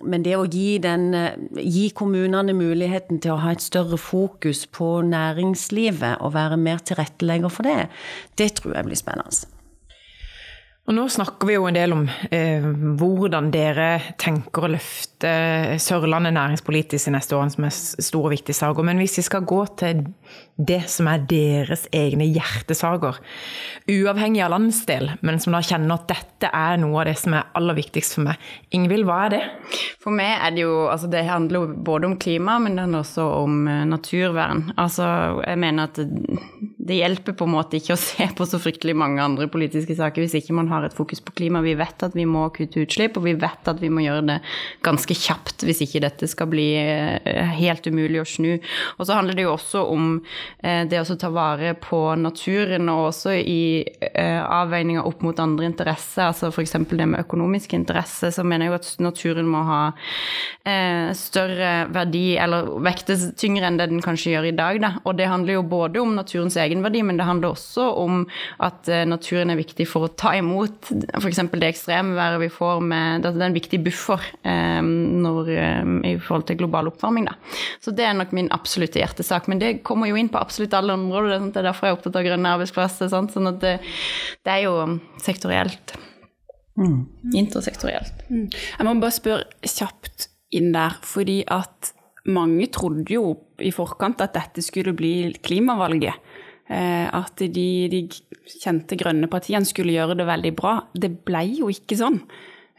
men 0.03 0.25
det 0.25 0.37
å 0.37 0.47
gi, 0.47 0.79
den, 0.83 1.13
eh, 1.13 1.37
gi, 1.59 1.89
kommunene 1.95 2.55
muligheten 2.57 3.21
til 3.21 3.35
å 3.35 3.41
ha 3.43 3.53
et 3.55 3.65
større 3.65 3.99
fokus 3.99 4.65
på 4.65 4.99
næringslivet 5.09 6.19
og 6.19 6.35
være 6.37 6.59
mer 6.59 6.83
tilrettelegger 6.83 7.53
for 7.53 7.67
det, 7.69 7.87
det 8.39 8.53
tror 8.59 8.77
jeg 8.77 8.89
blir 8.89 8.99
spennende. 8.99 9.58
Og 10.89 10.95
nå 10.97 11.03
snakker 11.13 11.45
vi 11.45 11.53
jo 11.53 11.67
en 11.69 11.75
del 11.77 11.91
om 11.93 12.07
eh, 12.33 12.63
hvordan 12.97 13.51
dere 13.53 14.15
tenker 14.17 14.65
å 14.65 14.71
løfte 14.73 15.33
Sørlandet 15.77 16.33
næringspolitisk 16.33 17.11
i 17.11 17.13
neste 17.13 17.37
år, 17.37 17.51
som 17.53 17.67
er 17.67 17.75
stor 17.75 18.25
og 18.25 18.33
viktig 18.33 18.55
saker. 18.57 18.87
Men 18.87 18.97
hvis 18.97 19.19
vi 19.19 19.25
skal 19.27 19.45
gå 19.45 19.59
til 19.77 20.01
det 20.57 20.79
som 20.89 21.11
er 21.11 21.27
deres 21.29 21.85
egne 21.93 22.25
hjertesaker, 22.33 23.19
uavhengig 23.85 24.41
av 24.41 24.55
landsdel, 24.55 25.11
men 25.21 25.37
som 25.43 25.53
da 25.53 25.61
kjenner 25.61 25.93
at 25.93 26.09
dette 26.09 26.49
er 26.57 26.81
noe 26.81 27.03
av 27.03 27.11
det 27.11 27.19
som 27.21 27.37
er 27.37 27.53
aller 27.59 27.77
viktigst 27.77 28.17
for 28.17 28.25
meg. 28.25 28.49
Ingvild, 28.73 29.05
hva 29.05 29.19
er 29.27 29.35
det? 29.35 29.43
For 30.01 30.15
meg 30.15 30.39
er 30.39 30.57
det 30.57 30.65
jo 30.65 30.73
altså 30.89 31.11
Det 31.11 31.21
handler 31.27 31.59
jo 31.59 31.77
både 31.85 32.09
om 32.09 32.17
klima, 32.17 32.57
men 32.57 32.73
det 32.73 32.87
handler 32.87 33.05
også 33.05 33.29
om 33.43 33.61
eh, 33.69 33.85
naturvern. 33.93 34.71
Altså, 34.73 35.05
jeg 35.45 35.61
mener 35.61 35.91
at 35.91 36.01
det, 36.89 36.99
hjelper 36.99 37.37
på 37.37 37.47
en 37.47 37.55
måte 37.55 37.79
ikke 37.79 37.95
å 37.95 38.01
se 38.01 38.27
på 38.35 38.47
så 38.49 38.59
fryktelig 38.61 38.97
mange 38.97 39.23
andre 39.23 39.49
politiske 39.51 39.95
saker 39.97 40.25
hvis 40.25 40.37
ikke 40.41 40.57
man 40.57 40.71
har 40.73 40.87
et 40.87 40.97
fokus 40.97 41.23
på 41.23 41.35
klima. 41.37 41.63
Vi 41.65 41.77
vet 41.79 42.05
at 42.05 42.17
vi 42.17 42.27
må 42.29 42.47
kutte 42.55 42.83
utslipp, 42.83 43.19
og 43.19 43.27
vi 43.29 43.35
vet 43.39 43.71
at 43.71 43.81
vi 43.81 43.91
må 43.93 44.03
gjøre 44.05 44.25
det 44.33 44.39
ganske 44.85 45.17
kjapt 45.17 45.67
hvis 45.67 45.83
ikke 45.85 46.03
dette 46.03 46.29
skal 46.29 46.49
bli 46.51 46.69
eh, 46.79 47.55
helt 47.59 47.87
umulig 47.87 48.23
å 48.23 48.27
snu. 48.27 48.51
Og 48.97 49.07
så 49.07 49.15
handler 49.17 49.37
det 49.37 49.47
jo 49.47 49.55
også 49.55 49.85
om 49.89 50.19
Eh, 50.63 50.87
det 50.89 50.99
å 50.99 51.17
ta 51.19 51.29
vare 51.31 51.73
på 51.79 51.99
naturen, 52.19 52.89
og 52.91 53.09
også 53.09 53.35
i 53.37 53.85
eh, 54.09 54.39
avveininger 54.43 55.05
opp 55.07 55.23
mot 55.25 55.39
andre 55.39 55.69
interesser, 55.69 56.27
altså 56.27 56.49
f.eks. 56.51 56.75
det 56.89 57.07
med 57.07 57.23
økonomiske 57.23 57.77
interesser, 57.77 58.33
så 58.35 58.43
mener 58.43 58.67
jeg 58.67 58.73
jo 58.73 58.79
at 58.79 58.89
naturen 59.09 59.49
må 59.49 59.63
ha 59.67 59.81
større 61.17 61.87
verdi, 61.89 62.35
eller 62.37 62.67
vektes 62.85 63.23
tyngre 63.39 63.65
enn 63.65 63.79
det 63.79 63.87
den 63.89 64.03
kanskje 64.05 64.35
gjør 64.35 64.49
i 64.51 64.53
dag. 64.53 64.77
Da. 64.83 64.91
Og 65.01 65.15
det 65.17 65.29
handler 65.31 65.55
jo 65.55 65.63
både 65.65 66.01
om 66.03 66.11
naturens 66.13 66.59
egenart 66.61 66.78
egenverdi, 66.79 67.03
men 67.05 67.19
det 67.19 67.27
handler 67.27 67.53
også 67.53 67.85
om 67.99 68.23
at 68.63 68.89
eh, 68.89 69.05
naturen 69.07 69.51
er 69.51 69.59
viktig 69.59 69.87
for 69.89 70.07
å 70.07 70.11
ta 70.13 70.33
imot 70.37 70.91
f.eks. 71.19 71.41
det 71.51 71.69
ekstreme 71.69 72.15
været 72.17 72.41
vi 72.43 72.49
får 72.53 72.81
med 72.85 73.23
Det 73.23 73.33
er 73.33 73.45
en 73.49 73.57
viktig 73.57 73.81
buffer 73.85 74.23
eh, 74.43 74.81
når, 74.81 75.51
eh, 75.53 75.93
i 76.11 76.15
forhold 76.17 76.47
til 76.49 76.59
global 76.61 76.91
oppvarming. 76.91 77.29
Da. 77.29 77.37
Så 77.83 77.93
det 77.95 78.07
er 78.07 78.17
nok 78.17 78.33
min 78.35 78.51
absolutte 78.55 79.01
hjertesak. 79.01 79.49
Men 79.51 79.61
det 79.61 79.79
kommer 79.87 80.09
jo 80.09 80.19
inn 80.19 80.31
på 80.31 80.41
absolutt 80.41 80.75
alle 80.77 80.95
områder. 80.95 81.49
Det 81.49 81.61
er 81.61 81.69
derfor 81.69 81.87
jeg 81.87 81.95
er 81.95 81.99
opptatt 81.99 82.19
av 82.19 82.27
grønne 82.27 82.55
arbeidsplasser. 82.57 83.11
Sant? 83.11 83.35
Sånn 83.35 83.51
at 83.51 83.61
det, 83.63 83.77
det 84.45 84.55
er 84.55 84.65
jo 84.67 84.75
sektorielt. 85.23 85.95
Mm. 86.79 86.99
Intersektorielt. 87.35 88.27
Mm. 88.31 88.47
Jeg 88.53 88.87
må 88.87 88.99
bare 89.01 89.15
spørre 89.15 89.67
kjapt 89.67 90.29
inn 90.55 90.71
der, 90.73 90.95
fordi 91.05 91.41
at 91.51 91.93
mange 92.29 92.67
trodde 92.73 93.13
jo 93.13 93.33
i 93.63 93.71
forkant 93.73 94.21
at 94.23 94.35
dette 94.35 94.63
skulle 94.63 94.93
bli 94.97 95.31
klimavalget. 95.45 96.15
Eh, 96.69 97.07
at 97.09 97.41
de, 97.41 97.69
de 97.89 98.03
kjente 98.59 98.97
grønne 98.99 99.29
partiene 99.31 99.65
skulle 99.65 99.95
gjøre 99.95 100.19
det 100.19 100.27
veldig 100.29 100.53
bra. 100.57 100.75
Det 100.93 101.11
ble 101.25 101.43
jo 101.57 101.71
ikke 101.73 101.97
sånn. 101.97 102.21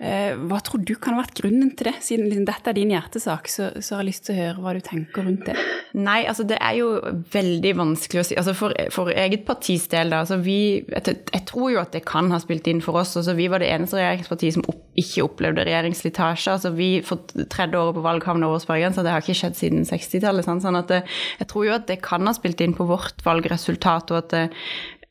Eh, 0.00 0.32
hva 0.48 0.62
tror 0.64 0.80
du 0.80 0.94
kan 0.96 1.12
ha 1.12 1.20
vært 1.20 1.36
grunnen 1.42 1.74
til 1.76 1.90
det? 1.90 1.98
Siden 2.00 2.30
liksom 2.30 2.46
dette 2.48 2.70
er 2.72 2.76
din 2.78 2.92
hjertesak, 2.94 3.50
så, 3.52 3.66
så, 3.84 3.98
har 3.98 4.00
jeg 4.00 4.08
lyst 4.08 4.22
til 4.24 4.32
å 4.32 4.38
høre 4.38 4.62
hva 4.64 4.72
du 4.72 4.80
tenker 4.86 5.26
rundt 5.26 5.44
det. 5.50 5.56
Nei, 6.00 6.22
altså 6.30 6.46
det 6.48 6.56
er 6.56 6.78
jo 6.78 6.86
veldig 7.34 7.74
vanskelig 7.76 8.22
å 8.22 8.24
si. 8.30 8.38
Altså 8.40 8.54
for, 8.56 8.72
for 8.94 9.12
eget 9.12 9.44
partis 9.44 9.84
del, 9.92 10.14
da. 10.14 10.22
Altså 10.24 10.40
vi, 10.40 10.56
jeg, 10.88 11.18
jeg, 11.20 11.42
tror 11.50 11.68
jo 11.74 11.82
at 11.82 11.92
det 11.92 12.06
kan 12.08 12.32
ha 12.32 12.40
spilt 12.40 12.72
inn 12.72 12.80
for 12.84 13.02
oss. 13.02 13.12
Altså 13.20 13.36
vi 13.36 13.50
var 13.52 13.60
det 13.60 13.68
eneste 13.74 14.00
regjeringspartiet 14.00 14.56
som 14.56 14.66
opp, 14.72 14.80
ikke 15.04 15.26
opplevde 15.28 15.68
regjeringsslitasje. 15.68 16.56
Altså 16.56 16.72
vi 16.80 16.90
for 17.04 17.28
tredje 17.52 17.84
året 17.84 18.00
på 18.00 18.08
valg 18.08 18.24
havna 18.32 18.48
over 18.48 18.64
sperregrensa. 18.64 19.04
Det 19.04 19.12
har 19.12 19.26
ikke 19.26 19.36
skjedd 19.42 19.60
siden 19.60 19.88
60-tallet. 19.90 20.48
Sånn 20.48 20.82
det, 20.88 21.04
jeg 21.44 21.52
tror 21.52 21.68
jo 21.68 21.76
at 21.76 21.88
det 21.92 22.00
kan 22.08 22.24
ha 22.24 22.32
spilt 22.40 22.64
inn 22.64 22.72
på 22.78 22.88
vårt 22.88 23.20
valgresultat, 23.26 24.14
og 24.14 24.24
at 24.24 24.32
det, 24.32 24.46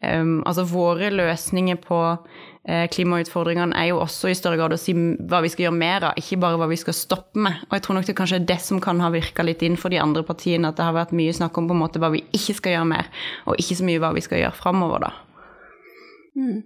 um, 0.02 0.40
altså 0.50 0.66
våre 0.66 1.14
løsninger 1.14 1.78
på 1.86 2.00
Eh, 2.59 2.59
klimautfordringene 2.94 3.74
er 3.78 3.90
jo 3.90 4.02
også 4.04 4.30
i 4.30 4.36
større 4.38 4.60
grad 4.60 4.76
å 4.76 4.80
si 4.80 4.94
hva 4.94 5.40
vi 5.42 5.50
skal 5.50 5.68
gjøre 5.68 5.78
mer 5.80 6.06
av, 6.10 6.20
ikke 6.20 6.38
bare 6.42 6.60
hva 6.62 6.68
vi 6.70 6.78
skal 6.80 6.96
stoppe 6.98 7.42
med. 7.42 7.64
Og 7.70 7.78
jeg 7.78 7.86
tror 7.86 7.98
nok 7.98 8.10
det 8.10 8.18
kanskje 8.20 8.40
er 8.42 8.50
det 8.52 8.60
som 8.66 8.82
kan 8.84 9.02
ha 9.04 9.10
virka 9.14 9.46
litt 9.46 9.64
inn 9.66 9.78
for 9.80 9.94
de 9.94 10.02
andre 10.02 10.24
partiene, 10.28 10.70
at 10.70 10.78
det 10.78 10.86
har 10.86 10.98
vært 10.98 11.16
mye 11.18 11.36
snakk 11.36 11.58
om 11.58 11.70
på 11.70 11.78
en 11.78 11.82
måte 11.82 12.02
hva 12.02 12.12
vi 12.14 12.22
ikke 12.36 12.58
skal 12.60 12.76
gjøre 12.78 12.92
mer, 12.92 13.10
og 13.50 13.62
ikke 13.62 13.80
så 13.80 13.88
mye 13.88 14.04
hva 14.04 14.12
vi 14.18 14.26
skal 14.26 14.44
gjøre 14.44 14.60
framover, 14.60 15.08
da. 15.08 15.16
Mm. 16.40 16.60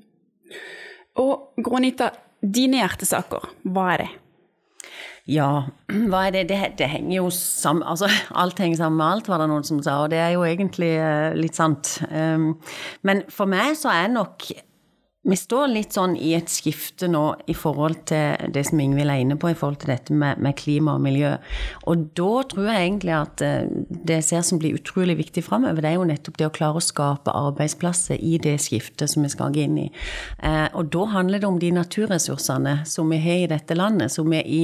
Og 1.23 1.63
Gronita, 1.63 2.09
dine 2.41 2.81
hjertesaker, 2.81 3.47
hva 3.71 3.87
er 3.93 4.03
det? 4.03 4.11
Ja, 5.31 5.69
hva 6.11 6.25
er 6.27 6.35
det? 6.35 6.43
Det, 6.51 6.59
det 6.81 6.89
henger 6.91 7.15
jo 7.21 7.29
sammen 7.31 7.85
Altså, 7.87 8.09
alt 8.43 8.59
henger 8.59 8.81
sammen 8.81 8.99
med 8.99 9.07
alt, 9.07 9.31
var 9.31 9.43
det 9.43 9.49
noen 9.51 9.67
som 9.67 9.79
sa, 9.85 10.01
og 10.03 10.11
det 10.13 10.19
er 10.19 10.35
jo 10.35 10.43
egentlig 10.47 10.93
uh, 10.99 11.31
litt 11.37 11.57
sant. 11.59 11.95
Um, 12.11 12.53
men 13.07 13.23
for 13.31 13.49
meg 13.49 13.77
så 13.79 13.93
er 13.93 14.11
nok 14.11 14.49
vi 15.23 15.35
står 15.39 15.69
litt 15.71 15.95
sånn 15.95 16.17
i 16.19 16.33
et 16.35 16.51
skifte 16.51 17.07
nå 17.07 17.21
i 17.47 17.55
forhold 17.55 18.01
til 18.09 18.51
det 18.51 18.65
som 18.67 18.81
Ingvild 18.83 19.11
er 19.11 19.21
inne 19.23 19.37
på, 19.39 19.53
i 19.53 19.55
forhold 19.55 19.79
til 19.79 19.93
dette 19.93 20.15
med, 20.15 20.41
med, 20.43 20.57
klima 20.59 20.97
og 20.97 21.05
miljø. 21.05 21.31
Og 21.87 22.09
da 22.19 22.31
tror 22.51 22.67
jeg 22.67 22.81
egentlig 22.89 23.13
at 23.15 23.43
eh, 23.45 23.69
det 23.87 24.19
jeg 24.19 24.27
ser 24.27 24.43
som 24.49 24.59
blir 24.59 24.75
utrolig 24.75 25.15
viktig 25.21 25.45
framover, 25.45 25.79
det 25.79 25.93
er 25.93 25.95
jo 25.95 26.09
nettopp 26.11 26.41
det 26.41 26.49
å 26.49 26.55
klare 26.57 26.81
å 26.81 26.83
skape 26.83 27.35
arbeidsplasser 27.39 28.19
i 28.19 28.35
det 28.43 28.57
skiftet 28.65 29.13
som 29.13 29.23
vi 29.23 29.31
skal 29.31 29.55
gå 29.55 29.63
inn 29.63 29.79
i. 29.85 29.87
Eh, 30.43 30.67
og 30.75 30.91
da 30.91 31.07
handler 31.15 31.39
det 31.39 31.49
om 31.49 31.61
de 31.61 31.71
naturressursene 31.79 32.81
som 32.89 33.15
vi 33.15 33.23
har 33.23 33.45
i 33.45 33.51
dette 33.55 33.79
landet, 33.79 34.11
som 34.11 34.27
vi 34.27 34.43
i 34.43 34.63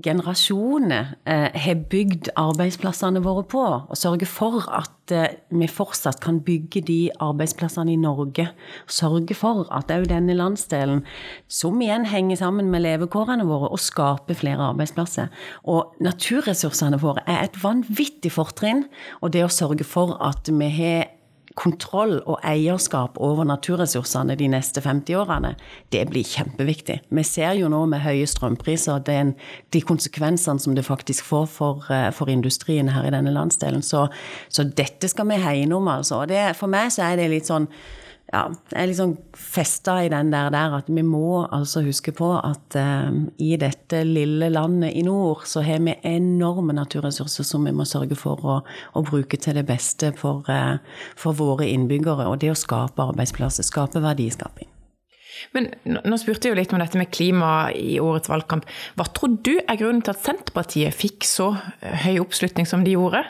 generasjoner 0.00 1.12
eh, 1.28 1.52
har 1.52 1.80
bygd 1.92 2.30
arbeidsplassene 2.40 3.20
våre 3.24 3.44
på, 3.44 3.60
og 3.60 3.98
sørge 3.98 4.24
for 4.28 4.64
at 4.72 5.12
eh, 5.12 5.34
vi 5.52 5.68
fortsatt 5.68 6.22
kan 6.24 6.38
bygge 6.44 6.80
de 6.88 6.98
arbeidsplassene 7.20 7.92
i 7.92 8.00
Norge. 8.00 8.48
Sørge 8.88 9.36
for 9.36 9.66
at 9.68 9.92
òg 9.92 10.08
denne 10.08 10.36
landsdelen, 10.38 11.04
som 11.44 11.80
igjen 11.84 12.08
henger 12.08 12.40
sammen 12.40 12.72
med 12.72 12.86
levekårene 12.86 13.44
våre, 13.48 13.68
og 13.68 13.82
skaper 13.84 14.38
flere 14.38 14.72
arbeidsplasser. 14.72 15.28
Og 15.68 15.92
naturressursene 16.00 17.00
våre 17.02 17.26
er 17.28 17.44
et 17.44 17.60
vanvittig 17.60 18.32
fortrinn, 18.32 18.86
og 19.20 19.36
det 19.36 19.44
å 19.44 19.52
sørge 19.52 19.84
for 19.84 20.16
at 20.24 20.48
vi 20.48 20.72
har 20.72 21.10
kontroll 21.58 22.18
og 22.26 22.38
eierskap 22.46 23.18
over 23.20 23.44
naturressursene 23.48 24.36
de 24.38 24.48
neste 24.52 24.82
50 24.84 25.16
årene, 25.20 25.54
det 25.92 26.06
blir 26.10 26.26
kjempeviktig. 26.26 26.98
Vi 27.12 27.24
ser 27.26 27.56
jo 27.58 27.70
nå 27.72 27.84
med 27.90 28.04
høye 28.04 28.26
strømpriser 28.28 29.02
den, 29.06 29.34
de 29.74 29.82
konsekvensene 29.84 30.62
som 30.62 30.76
det 30.76 30.86
faktisk 30.86 31.26
får 31.28 31.48
for, 31.52 31.88
eh, 31.92 32.10
for 32.10 32.32
industrien 32.32 32.88
her 32.88 33.08
i 33.08 33.14
denne 33.14 33.34
landsdelen. 33.34 33.82
Så, 33.82 34.06
så 34.48 34.64
dette 34.64 35.08
skal 35.08 35.28
vi 35.28 35.42
hegne 35.42 35.76
om, 35.76 35.88
altså. 35.88 36.24
Det, 36.28 36.56
for 36.56 36.72
meg 36.72 36.92
så 36.92 37.10
er 37.10 37.20
det 37.20 37.32
litt 37.32 37.50
sånn 37.50 37.68
ja, 38.32 38.46
jeg 38.70 38.78
er 38.80 38.88
liksom 38.88 39.10
festa 39.36 39.98
i 40.00 40.08
den 40.08 40.30
der, 40.32 40.48
der, 40.54 40.78
at 40.78 40.86
vi 40.88 41.02
må 41.04 41.42
altså 41.52 41.82
huske 41.84 42.14
på 42.16 42.30
at 42.38 42.76
eh, 42.80 43.10
i 43.44 43.58
dette 43.60 44.00
lille 44.08 44.48
landet 44.48 44.96
i 44.96 45.02
nord, 45.04 45.42
så 45.44 45.60
har 45.66 45.82
vi 45.84 45.98
enorme 46.08 46.72
naturressurser 46.72 47.44
som 47.44 47.68
vi 47.68 47.74
må 47.76 47.84
sørge 47.88 48.16
for 48.16 48.40
å, 48.40 48.54
å 48.96 49.02
bruke 49.04 49.36
til 49.36 49.58
det 49.60 49.66
beste 49.68 50.14
for, 50.16 50.48
eh, 50.48 50.80
for, 51.12 51.36
våre 51.36 51.68
innbyggere. 51.68 52.24
Og 52.30 52.40
det 52.40 52.54
å 52.54 52.56
skape 52.56 53.04
arbeidsplasser, 53.12 53.68
skape 53.68 54.00
verdiskaping. 54.00 54.70
Men 55.52 55.68
nå 55.84 56.16
spurte 56.20 56.48
jeg 56.48 56.54
jo 56.54 56.60
litt 56.62 56.72
om 56.72 56.80
dette 56.80 56.96
med 56.96 57.12
klima 57.12 57.68
i 57.76 57.98
årets 58.00 58.32
valgkamp. 58.32 58.64
Hva 58.96 59.10
tror 59.12 59.36
du 59.44 59.58
er 59.58 59.76
grunnen 59.76 60.00
til 60.06 60.14
at 60.14 60.24
Senterpartiet 60.24 60.96
fikk 60.96 61.28
så 61.28 61.50
høy 62.06 62.16
oppslutning 62.22 62.68
som 62.68 62.84
de 62.86 62.96
gjorde? 62.96 63.26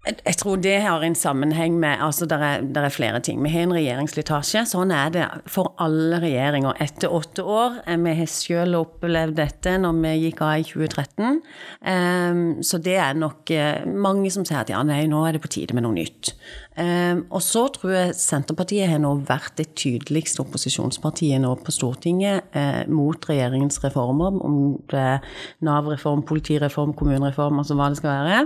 Jeg 0.00 0.38
tror 0.40 0.56
det 0.56 0.78
har 0.80 1.02
en 1.04 1.14
sammenheng 1.14 1.74
med 1.76 2.00
altså 2.00 2.24
det 2.24 2.38
er, 2.40 2.62
er 2.64 2.92
flere 2.92 3.18
ting. 3.20 3.42
Vi 3.44 3.50
har 3.52 3.66
en 3.66 3.74
regjeringsslitasje. 3.76 4.62
Sånn 4.70 4.94
er 4.96 5.10
det 5.12 5.26
for 5.52 5.74
alle 5.76 6.22
regjeringer 6.22 6.80
etter 6.80 7.12
åtte 7.12 7.44
år. 7.44 7.82
Eh, 7.84 8.00
vi 8.00 8.14
har 8.16 8.30
selv 8.32 8.80
opplevd 8.80 9.36
dette 9.36 9.74
når 9.82 9.98
vi 10.00 10.14
gikk 10.22 10.40
av 10.46 10.54
i 10.62 10.64
2013. 10.64 11.42
Um, 11.84 12.40
så 12.64 12.80
det 12.80 12.96
er 12.96 13.20
nok 13.20 13.52
eh, 13.52 13.84
mange 13.84 14.32
som 14.32 14.48
sier 14.48 14.62
at 14.62 14.72
ja, 14.72 14.80
nei, 14.88 15.02
nå 15.10 15.20
er 15.28 15.36
det 15.36 15.44
på 15.44 15.52
tide 15.52 15.76
med 15.76 15.84
noe 15.84 15.98
nytt. 15.98 16.32
Ehm, 16.80 17.24
og 17.34 17.42
så 17.44 17.66
tror 17.74 17.92
jeg 17.92 18.16
Senterpartiet 18.16 18.88
har 18.88 19.00
nå 19.02 19.12
vært 19.28 19.58
det 19.60 19.70
tydeligste 19.78 20.42
opposisjonspartiet 20.44 21.42
nå 21.42 21.52
på 21.60 21.74
Stortinget 21.74 22.54
eh, 22.56 22.82
mot 22.90 23.28
regjeringens 23.28 23.80
reformer, 23.84 24.38
om 24.46 24.58
det 24.92 25.20
Nav-reform, 25.66 26.24
politireform, 26.28 26.94
kommunereform, 26.96 27.60
altså 27.60 27.76
hva 27.76 27.90
det 27.92 28.00
skal 28.00 28.14
være. 28.14 28.42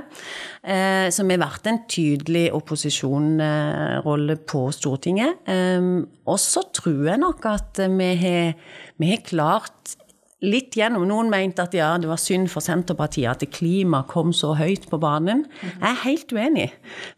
Eh, 0.65 1.09
så 1.15 1.27
vi 1.27 1.37
har 1.37 1.45
vært 1.45 1.71
en 1.71 1.83
tydelig 1.91 2.47
opposisjonsrolle 2.59 4.39
på 4.51 4.65
Stortinget. 4.75 5.45
Ehm, 5.51 5.99
og 6.27 6.41
så 6.43 6.65
tror 6.75 7.05
jeg 7.13 7.23
nok 7.23 7.47
at 7.53 7.85
vi 7.95 8.15
har, 8.25 8.57
vi 8.99 9.13
har 9.13 9.23
klart 9.27 9.99
litt 10.45 10.77
gjennom. 10.79 11.07
Noen 11.09 11.31
mente 11.33 11.65
at 11.65 11.75
ja, 11.77 11.93
det 12.01 12.09
var 12.11 12.21
synd 12.21 12.51
for 12.53 12.65
Senterpartiet 12.65 13.31
at 13.33 13.55
klima 13.55 14.03
kom 14.11 14.33
så 14.37 14.53
høyt 14.59 14.87
på 14.91 15.01
banen. 15.03 15.45
Jeg 15.65 15.89
er 15.91 16.01
helt 16.05 16.35
uenig. 16.37 16.69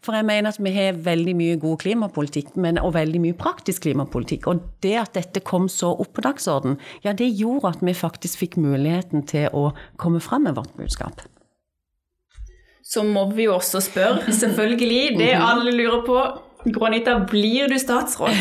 For 0.05 0.17
jeg 0.17 0.27
mener 0.27 0.51
at 0.51 0.61
vi 0.63 0.73
har 0.75 0.99
veldig 1.05 1.35
mye 1.37 1.59
god 1.61 1.81
klimapolitikk, 1.83 2.55
men, 2.55 2.81
og 2.81 2.95
veldig 2.97 3.23
mye 3.23 3.37
praktisk 3.37 3.85
klimapolitikk. 3.87 4.49
Og 4.51 4.63
det 4.85 4.95
at 5.01 5.15
dette 5.17 5.43
kom 5.45 5.69
så 5.71 5.93
opp 5.93 6.15
på 6.17 6.25
dagsorden, 6.25 6.79
ja, 7.05 7.13
det 7.13 7.29
gjorde 7.35 7.75
at 7.75 7.85
vi 7.85 7.95
faktisk 7.97 8.43
fikk 8.45 8.59
muligheten 8.61 9.27
til 9.29 9.51
å 9.55 9.71
komme 10.01 10.23
fram 10.23 10.47
med 10.47 10.57
vårt 10.57 10.75
budskap. 10.79 11.25
Så 12.87 13.03
må 13.03 13.25
vi 13.35 13.49
jo 13.49 13.57
også 13.57 13.81
spørre, 13.83 14.31
selvfølgelig, 14.41 15.17
det 15.19 15.33
alle 15.35 15.73
lurer 15.75 16.05
på 16.07 16.21
Gronita, 16.73 17.19
blir 17.29 17.67
du 17.71 17.77
statsråd? 17.79 18.29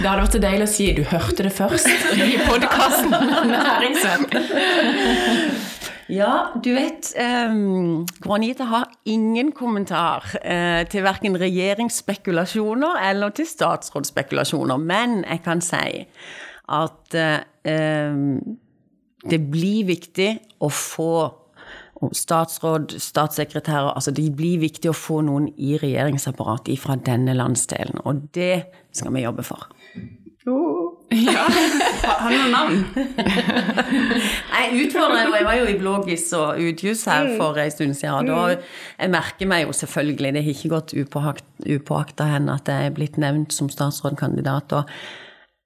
det 0.00 0.06
hadde 0.06 0.20
vært 0.20 0.34
så 0.36 0.40
deilig 0.42 0.66
å 0.66 0.70
si 0.70 0.92
'du 0.94 1.02
hørte 1.10 1.42
det 1.46 1.52
først' 1.54 1.88
i 2.14 2.38
podkasten 2.46 3.10
Næringsvenn. 3.54 4.24
Ja, 6.12 6.52
du 6.60 6.74
vet 6.76 7.14
um, 7.16 8.04
Granita 8.20 8.64
har 8.68 8.90
ingen 9.08 9.52
kommentar 9.56 10.36
uh, 10.44 10.84
til 10.88 11.02
verken 11.02 11.40
regjeringsspekulasjoner 11.40 13.00
eller 13.08 13.28
til 13.34 13.46
statsrådsspekulasjoner. 13.48 14.76
Men 14.76 15.24
jeg 15.24 15.40
kan 15.44 15.60
si 15.64 16.06
at 16.68 17.16
uh, 17.16 17.40
um, 17.64 18.58
det 19.24 19.50
blir 19.50 19.84
viktig 19.88 20.38
å 20.60 20.68
få 20.68 21.43
statsråd, 22.12 22.96
statssekretærer 23.00 23.94
altså 23.94 24.12
Det 24.14 24.26
blir 24.36 24.60
viktig 24.62 24.90
å 24.90 24.96
få 24.96 25.20
noen 25.26 25.48
i 25.56 25.78
regjeringsapparatet 25.80 26.80
fra 26.82 26.98
denne 27.00 27.36
landsdelen. 27.36 28.02
Og 28.04 28.26
det 28.36 28.66
skal 28.94 29.14
vi 29.14 29.24
jobbe 29.24 29.46
for. 29.46 29.68
Oh, 30.44 30.92
ja. 31.08 31.46
Har 32.04 32.28
du 32.28 32.36
noen 32.36 32.52
navn? 32.52 32.80
jeg 34.52 34.82
utfordrer 34.82 35.22
jo 35.22 35.36
Jeg 35.38 35.46
var 35.46 35.56
jo 35.56 35.68
i 35.70 35.76
Blågis 35.80 36.26
og 36.36 36.60
Utjus 36.60 37.06
her 37.08 37.30
mm. 37.30 37.34
for 37.40 37.60
en 37.62 37.72
stund 37.72 37.96
siden. 37.96 38.28
Og 38.34 38.52
mm. 38.52 38.70
jeg 38.98 39.12
merker 39.14 39.48
meg 39.48 39.64
jo 39.64 39.76
selvfølgelig, 39.80 40.34
det 40.36 40.44
har 40.44 40.56
ikke 40.58 40.72
gått 40.74 40.96
upåakta 41.78 42.28
henne 42.34 42.58
at 42.60 42.68
jeg 42.68 42.90
er 42.90 42.96
blitt 42.96 43.20
nevnt 43.20 43.56
som 43.56 43.72
statsrådkandidat. 43.72 44.76
og 44.76 44.90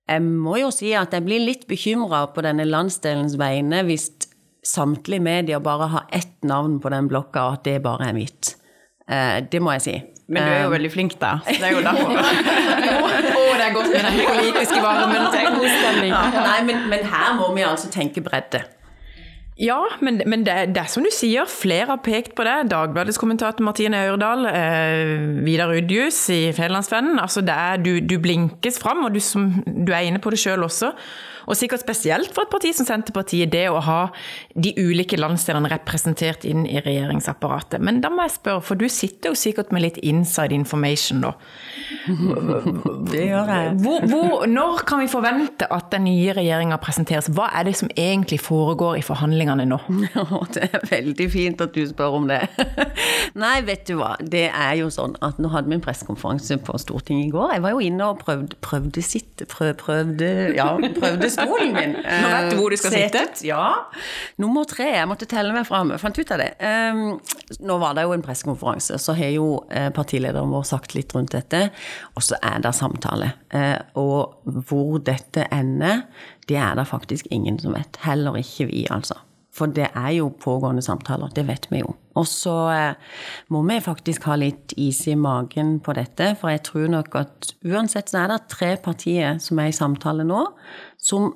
jeg 0.09 0.25
må 0.25 0.57
jo 0.57 0.71
si 0.73 0.95
at 0.97 1.12
jeg 1.12 1.25
blir 1.26 1.42
litt 1.42 1.66
bekymra 1.68 2.23
på 2.33 2.42
denne 2.47 2.64
landsdelens 2.64 3.37
vegne 3.40 3.83
hvis 3.85 4.09
samtlige 4.66 5.22
medier 5.22 5.58
bare 5.64 5.88
har 5.92 6.06
ett 6.12 6.44
navn 6.46 6.78
på 6.80 6.92
den 6.92 7.08
blokka, 7.08 7.48
og 7.48 7.58
at 7.58 7.66
det 7.68 7.82
bare 7.82 8.10
er 8.10 8.16
mitt. 8.16 8.54
Eh, 9.08 9.42
det 9.52 9.62
må 9.62 9.74
jeg 9.76 9.84
si. 9.86 9.96
Men 10.28 10.44
du 10.44 10.52
er 10.52 10.64
jo 10.66 10.72
veldig 10.74 10.90
flink, 10.92 11.14
da. 11.20 11.38
Så 11.46 11.56
det 11.56 11.68
er 11.70 11.76
jo 11.78 11.84
derfor. 11.88 12.16
Å, 12.18 13.44
det 13.56 13.64
er 13.64 13.76
godt 13.76 13.92
med 13.94 14.02
den 14.04 14.18
politiske 14.28 14.80
varmen. 14.84 15.28
Det 15.32 15.44
er 15.44 15.54
god 15.54 15.70
stemning. 15.72 16.16
Nei, 16.36 16.58
men, 16.68 16.82
men 16.90 17.06
her 17.08 17.30
må 17.38 17.54
vi 17.56 17.64
altså 17.64 17.88
tenke 17.92 18.20
bredde. 18.24 18.60
Ja, 19.58 19.80
men, 20.04 20.20
men 20.30 20.44
det, 20.46 20.54
det, 20.76 20.84
er 20.84 20.90
som 20.92 21.02
du 21.02 21.10
sier, 21.10 21.48
flere 21.50 21.88
har 21.88 22.02
pekt 22.04 22.36
på 22.38 22.44
det. 22.46 22.68
Dagbladets 22.70 23.18
kommentator 23.18 23.64
Martine 23.66 24.04
Aurdal, 24.06 24.46
eh, 24.52 25.16
Vidar 25.42 25.72
Udjus 25.74 26.20
i 26.30 26.52
Federlandsvennen. 26.54 27.18
Altså 27.18 27.42
det 27.42 27.56
er, 27.56 27.80
du, 27.82 27.96
du 27.98 28.20
blinkes 28.22 28.78
fram, 28.78 29.02
og 29.08 29.16
du, 29.16 29.20
som, 29.24 29.48
du 29.66 29.90
er 29.90 30.06
inne 30.06 30.22
på 30.22 30.30
det 30.30 30.38
sjøl 30.44 30.62
også. 30.68 30.92
Og 31.48 31.56
sikkert 31.56 31.82
spesielt 31.82 32.34
for 32.36 32.44
et 32.44 32.52
parti 32.52 32.72
som 32.76 32.86
Senterpartiet, 32.88 33.50
det 33.52 33.66
å 33.72 33.80
ha 33.84 34.00
de 34.54 34.74
ulike 34.76 35.16
landsdelene 35.18 35.70
representert 35.72 36.44
inn 36.48 36.66
i 36.68 36.82
regjeringsapparatet. 36.84 37.80
Men 37.84 38.02
da 38.04 38.10
må 38.12 38.26
jeg 38.26 38.36
spørre, 38.36 38.64
for 38.68 38.80
du 38.80 38.86
sitter 38.92 39.32
jo 39.32 39.38
sikkert 39.38 39.72
med 39.72 39.86
litt 39.86 40.00
inside 40.04 40.56
information 40.56 41.22
nå. 41.24 41.32
Det 43.08 43.24
gjør 43.24 43.48
jeg. 43.52 43.72
Hvor, 43.82 44.04
hvor, 44.10 44.44
når 44.50 44.82
kan 44.88 45.00
vi 45.02 45.08
forvente 45.10 45.68
at 45.72 45.88
den 45.94 46.04
nye 46.08 46.34
regjeringa 46.36 46.76
presenteres? 46.82 47.30
Hva 47.32 47.48
er 47.56 47.68
det 47.68 47.76
som 47.80 47.90
egentlig 47.96 48.40
foregår 48.44 48.98
i 49.00 49.04
forhandlingene 49.06 49.66
nå? 49.68 49.80
Det 50.54 50.68
er 50.68 50.84
veldig 50.90 51.28
fint 51.32 51.64
at 51.64 51.74
du 51.74 51.82
spør 51.88 52.18
om 52.20 52.28
det. 52.28 52.42
Nei, 53.42 53.56
vet 53.66 53.86
du 53.88 53.96
hva. 53.98 54.14
Det 54.20 54.46
er 54.50 54.74
jo 54.80 54.90
sånn 54.92 55.16
at 55.24 55.40
nå 55.40 55.50
hadde 55.52 55.70
vi 55.70 55.78
en 55.78 55.84
pressekonferanse 55.84 56.60
på 56.64 56.76
Stortinget 56.80 57.30
i 57.30 57.32
går. 57.32 57.56
Jeg 57.56 57.64
var 57.64 57.76
jo 57.76 57.82
inne 57.88 58.12
og 58.12 58.22
prøvde, 58.22 58.58
prøvde 58.64 59.04
sitte, 59.04 59.48
prøv, 59.48 59.72
prøvde, 59.80 60.30
ja, 60.58 60.70
prøvde 60.98 61.30
stolen 61.38 61.75
min. 61.75 61.95
Nå 62.02 62.33
vet 62.33 62.50
du 62.50 62.57
hvor 62.59 62.75
du 62.75 62.78
skal 62.80 62.95
sitte? 62.95 63.25
Ja. 63.47 63.62
Nummer 64.42 64.66
tre. 64.68 64.88
Jeg 64.97 65.11
måtte 65.11 65.28
telle 65.30 65.54
meg 65.54 65.68
fram. 65.68 65.92
Fant 66.00 66.18
ut 66.18 66.35
av 66.35 66.42
det. 66.42 66.50
Um, 66.62 67.18
nå 67.64 67.78
var 67.83 67.97
det 67.99 68.07
jo 68.09 68.16
en 68.16 68.25
pressekonferanse, 68.25 68.99
så 69.02 69.14
har 69.18 69.33
jo 69.35 69.49
eh, 69.71 69.88
partilederen 69.95 70.52
vår 70.54 70.66
sagt 70.68 70.97
litt 70.97 71.14
rundt 71.16 71.37
dette. 71.37 71.68
Og 72.14 72.25
så 72.25 72.40
er 72.42 72.62
det 72.64 72.75
samtale. 72.76 73.33
Uh, 73.54 73.78
og 74.00 74.52
hvor 74.68 74.99
dette 75.04 75.47
ender, 75.54 76.07
det 76.49 76.59
er 76.61 76.78
det 76.78 76.88
faktisk 76.90 77.30
ingen 77.35 77.61
som 77.62 77.76
vet. 77.76 78.00
Heller 78.07 78.38
ikke 78.40 78.68
vi, 78.73 78.87
altså. 78.90 79.21
For 79.58 79.74
det 79.74 79.88
er 79.90 80.12
jo 80.18 80.30
pågående 80.38 80.84
samtaler, 80.84 81.32
det 81.34 81.46
vet 81.48 81.66
vi 81.72 81.82
jo. 81.82 81.96
Og 82.18 82.26
så 82.26 82.54
eh, 82.74 83.16
må 83.54 83.62
vi 83.66 83.80
faktisk 83.82 84.28
ha 84.30 84.36
litt 84.38 84.74
is 84.78 85.04
i 85.10 85.16
magen 85.18 85.78
på 85.84 85.94
dette, 85.98 86.32
for 86.38 86.52
jeg 86.54 86.64
tror 86.68 86.88
nok 86.94 87.18
at 87.18 87.52
uansett 87.66 88.12
så 88.12 88.22
er 88.24 88.32
det 88.32 88.40
tre 88.54 88.72
partier 88.82 89.42
som 89.42 89.60
er 89.62 89.72
i 89.72 89.76
samtale 89.76 90.26
nå, 90.26 90.44
som, 91.02 91.32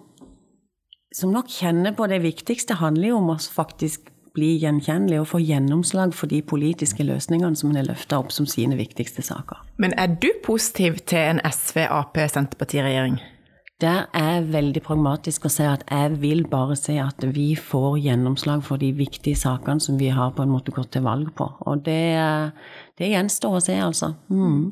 som 1.14 1.34
nok 1.34 1.50
kjenner 1.50 1.94
på 1.98 2.08
det 2.10 2.22
viktigste 2.24 2.78
handler 2.82 3.12
jo 3.12 3.20
om 3.20 3.34
å 3.34 3.38
faktisk 3.42 4.12
bli 4.36 4.54
gjenkjennelig 4.62 5.18
og 5.20 5.28
få 5.34 5.42
gjennomslag 5.44 6.14
for 6.16 6.30
de 6.32 6.40
politiske 6.44 7.04
løsningene 7.04 7.58
som 7.58 7.72
en 7.72 7.82
har 7.82 7.90
løfta 7.90 8.22
opp 8.22 8.32
som 8.32 8.48
sine 8.48 8.78
viktigste 8.78 9.24
saker. 9.26 9.60
Men 9.82 9.92
er 10.00 10.14
du 10.22 10.30
positiv 10.44 11.02
til 11.04 11.34
en 11.34 11.42
SV-Ap-Senterparti-regjering? 11.44 13.20
Der 13.82 14.04
er 14.14 14.28
jeg 14.36 14.50
veldig 14.52 14.80
pragmatisk 14.86 15.48
og 15.48 15.52
sier 15.56 15.72
at 15.74 15.82
jeg 15.90 16.18
vil 16.22 16.44
bare 16.50 16.76
se 16.78 16.94
at 17.02 17.24
vi 17.34 17.52
får 17.58 17.96
gjennomslag 18.04 18.62
for 18.62 18.78
de 18.78 18.92
viktige 18.94 19.38
sakene 19.38 19.82
som 19.82 19.98
vi 19.98 20.12
har 20.14 20.30
på 20.36 20.44
en 20.44 20.52
måte 20.52 20.74
gått 20.74 20.92
til 20.94 21.02
valg 21.02 21.32
på. 21.34 21.48
Og 21.66 21.82
det, 21.88 22.04
det 23.00 23.10
gjenstår 23.10 23.58
å 23.58 23.64
se, 23.64 23.80
altså. 23.82 24.12
Mm. 24.30 24.70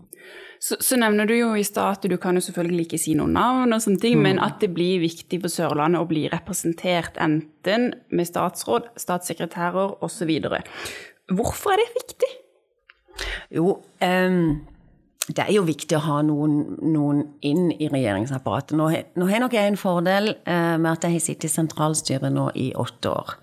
Så, 0.61 0.77
så, 0.85 0.99
nevner 1.01 1.27
du 1.27 1.35
jo 1.35 1.51
i 1.57 1.65
stad 1.67 1.97
at 1.97 2.07
du 2.13 2.15
kan 2.21 2.37
jo 2.37 2.45
selvfølgelig 2.45 2.87
ikke 2.87 3.03
si 3.03 3.17
noen 3.19 3.35
navn, 3.35 3.73
og 3.75 3.83
sånne 3.83 4.03
ting, 4.03 4.19
mm. 4.21 4.27
men 4.29 4.43
at 4.45 4.61
det 4.63 4.71
blir 4.77 5.03
viktig 5.03 5.41
for 5.43 5.51
Sørlandet 5.51 6.05
å 6.05 6.09
bli 6.11 6.27
representert 6.31 7.19
enten 7.19 7.91
med 8.13 8.29
statsråd, 8.29 8.93
statssekretærer 9.01 9.97
osv. 10.05 10.35
Hvorfor 11.33 11.75
er 11.75 11.83
det 11.83 11.95
viktig? 11.97 12.35
Jo, 13.59 13.81
um 14.05 14.70
det 15.31 15.45
er 15.45 15.53
jo 15.55 15.67
viktig 15.67 15.97
å 15.99 16.03
ha 16.05 16.21
noen, 16.27 16.57
noen 16.83 17.23
inn 17.47 17.71
i 17.77 17.89
regjeringsapparatet. 17.91 18.75
Nå, 18.79 18.89
nå 19.19 19.29
har 19.31 19.43
nok 19.43 19.55
jeg 19.55 19.71
en 19.71 19.79
fordel 19.79 20.33
eh, 20.35 20.75
med 20.81 20.91
at 20.93 21.07
jeg 21.07 21.17
har 21.17 21.25
sittet 21.25 21.47
i 21.51 21.53
sentralstyret 21.53 22.35
nå 22.35 22.49
i 22.59 22.71
åtte 22.79 23.13
år. 23.13 23.37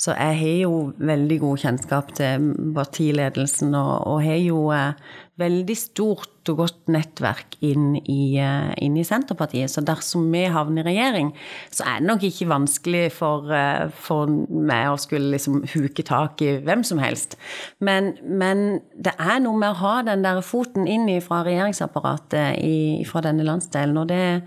Så 0.00 0.12
jeg 0.12 0.38
har 0.38 0.56
jo 0.60 0.76
veldig 1.00 1.38
god 1.40 1.62
kjennskap 1.64 2.12
til 2.18 2.50
partiledelsen 2.76 3.72
og, 3.78 3.92
og 4.12 4.22
har 4.26 4.40
jo 4.42 4.66
eh, 4.76 5.16
veldig 5.40 5.74
stort 5.78 6.50
og 6.52 6.58
godt 6.58 6.90
nettverk 6.92 7.54
inn 7.64 7.94
i, 8.02 8.36
eh, 8.36 8.72
inn 8.84 8.98
i, 9.00 9.04
Senterpartiet. 9.06 9.70
Så 9.70 9.80
dersom 9.80 10.26
vi 10.32 10.42
havner 10.44 10.84
i 10.84 10.92
regjering, 10.92 11.32
så 11.70 11.86
er 11.86 12.00
det 12.00 12.08
nok 12.08 12.26
ikke 12.28 12.48
vanskelig 12.50 13.12
for, 13.12 13.50
eh, 13.50 13.88
for 13.88 14.26
meg 14.26 14.88
å 14.90 14.98
skulle 15.00 15.32
liksom 15.32 15.62
huke 15.72 16.04
tak 16.04 16.42
i 16.42 16.58
hvem 16.60 16.84
som 16.84 16.98
helst. 16.98 17.36
Men, 17.80 18.18
men, 18.24 18.82
det 19.00 19.14
er 19.18 19.40
noe 19.40 19.56
med 19.56 19.70
å 19.70 19.80
ha 19.80 20.02
den 20.02 20.22
der 20.22 20.42
foten 20.42 20.86
inn 20.86 21.08
fra 21.22 21.42
regjeringsapparatet 21.44 22.58
i, 22.62 23.04
fra 23.04 23.20
denne 23.20 23.42
landsdelen. 23.42 23.96
Og 23.96 24.08
det 24.08 24.42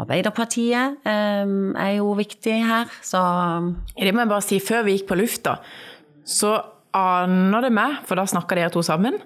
Arbeiderpartiet 0.00 0.96
um, 1.04 1.76
er 1.76 1.98
jo 1.98 2.14
viktig 2.14 2.64
her, 2.64 2.86
så 3.02 3.20
Det 3.94 4.14
må 4.14 4.20
jeg 4.24 4.28
bare 4.28 4.42
si, 4.42 4.58
før 4.58 4.84
vi 4.84 4.96
gikk 4.96 5.08
på 5.08 5.18
lufta, 5.20 5.58
så 6.24 6.56
aner 6.96 7.66
det 7.66 7.72
meg, 7.74 8.00
for 8.06 8.18
da 8.18 8.24
snakka 8.26 8.56
dere 8.58 8.72
to 8.72 8.82
sammen. 8.82 9.18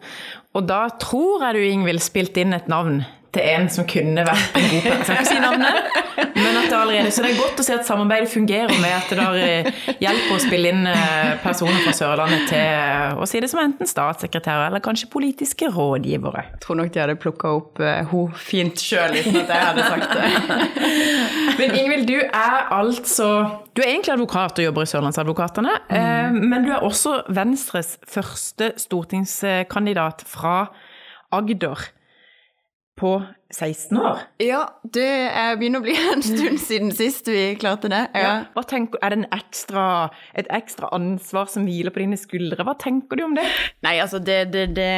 Og 0.55 0.67
da 0.71 0.87
tror 1.03 1.43
jeg 1.49 1.57
du, 1.57 1.65
Ingvild, 1.67 2.03
spilte 2.05 2.45
inn 2.45 2.55
et 2.55 2.71
navn 2.71 3.03
til 3.35 3.47
en 3.55 3.67
som 3.73 3.87
kunne 3.89 4.25
vært 4.27 4.59
en 4.59 4.67
god 4.71 4.87
ikke 5.15 5.27
si 5.27 5.37
navnet, 5.43 5.89
men 6.35 6.59
at 6.61 6.69
det 6.71 6.79
allerede 6.79 7.13
Så 7.15 7.25
det 7.25 7.33
er 7.33 7.41
godt 7.41 7.61
å 7.61 7.65
se 7.67 7.75
at 7.77 7.87
samarbeidet 7.87 8.31
fungerer 8.33 8.73
med 8.83 8.95
at 8.95 9.11
det 9.11 9.45
eh, 9.45 9.81
hjelper 10.03 10.37
å 10.37 10.41
spille 10.43 10.73
inn 10.73 10.89
eh, 10.91 11.35
personer 11.43 11.81
fra 11.85 11.95
Sørlandet 11.97 12.47
til 12.51 12.61
eh, 12.61 13.19
å 13.19 13.29
si 13.29 13.43
det 13.43 13.51
som 13.53 13.63
enten 13.63 13.89
statssekretærer 13.91 14.69
eller 14.69 14.85
kanskje 14.85 15.11
politiske 15.13 15.69
rådgivere. 15.75 16.47
Jeg 16.55 16.63
tror 16.65 16.81
nok 16.81 16.93
de 16.95 17.03
hadde 17.03 17.17
plukka 17.21 17.53
opp 17.59 17.83
uh, 17.83 18.03
ho 18.11 18.25
fint 18.39 18.81
sjøl 18.81 19.17
uten 19.19 19.41
at 19.43 19.53
jeg 19.53 19.69
hadde 19.69 19.89
sagt 19.89 20.15
det. 20.15 20.95
men 21.61 21.77
Ingvild, 21.79 22.07
du 22.11 22.19
er 22.25 22.59
altså 22.75 23.31
Du 23.75 23.83
er 23.83 23.91
egentlig 23.91 24.15
advokat 24.15 24.61
og 24.61 24.69
jobber 24.69 24.87
i 24.87 24.91
Sørlandsadvokatene, 24.91 25.75
mm. 25.91 26.41
men 26.51 26.67
du 26.67 26.73
er 26.75 26.87
også 26.87 27.21
Venstres 27.35 27.97
første 28.09 28.73
stortingskandidat 28.81 30.25
fra 30.31 30.57
Agder 31.35 31.89
på 32.97 33.23
16 33.55 33.99
år? 34.01 34.23
Ja, 34.43 34.63
det 34.83 35.09
begynner 35.61 35.83
å 35.83 35.87
bli 35.87 35.95
en 36.13 36.25
stund 36.25 36.61
siden 36.63 36.93
sist 36.95 37.29
vi 37.31 37.55
klarte 37.61 37.91
det. 37.93 38.03
Ja. 38.15 38.25
Ja. 38.25 38.33
Hva 38.57 38.65
tenker, 38.69 39.01
er 39.05 39.15
det 39.15 39.29
ekstra, 39.35 39.85
et 40.37 40.49
ekstra 40.53 40.91
ansvar 40.97 41.49
som 41.53 41.67
hviler 41.69 41.95
på 41.95 42.03
dine 42.03 42.19
skuldre? 42.19 42.67
Hva 42.67 42.77
tenker 42.81 43.21
du 43.21 43.25
om 43.27 43.37
det? 43.37 43.47
Nei, 43.87 43.97
altså 44.03 44.21
det, 44.23 44.39
det, 44.55 44.67
det 44.77 44.91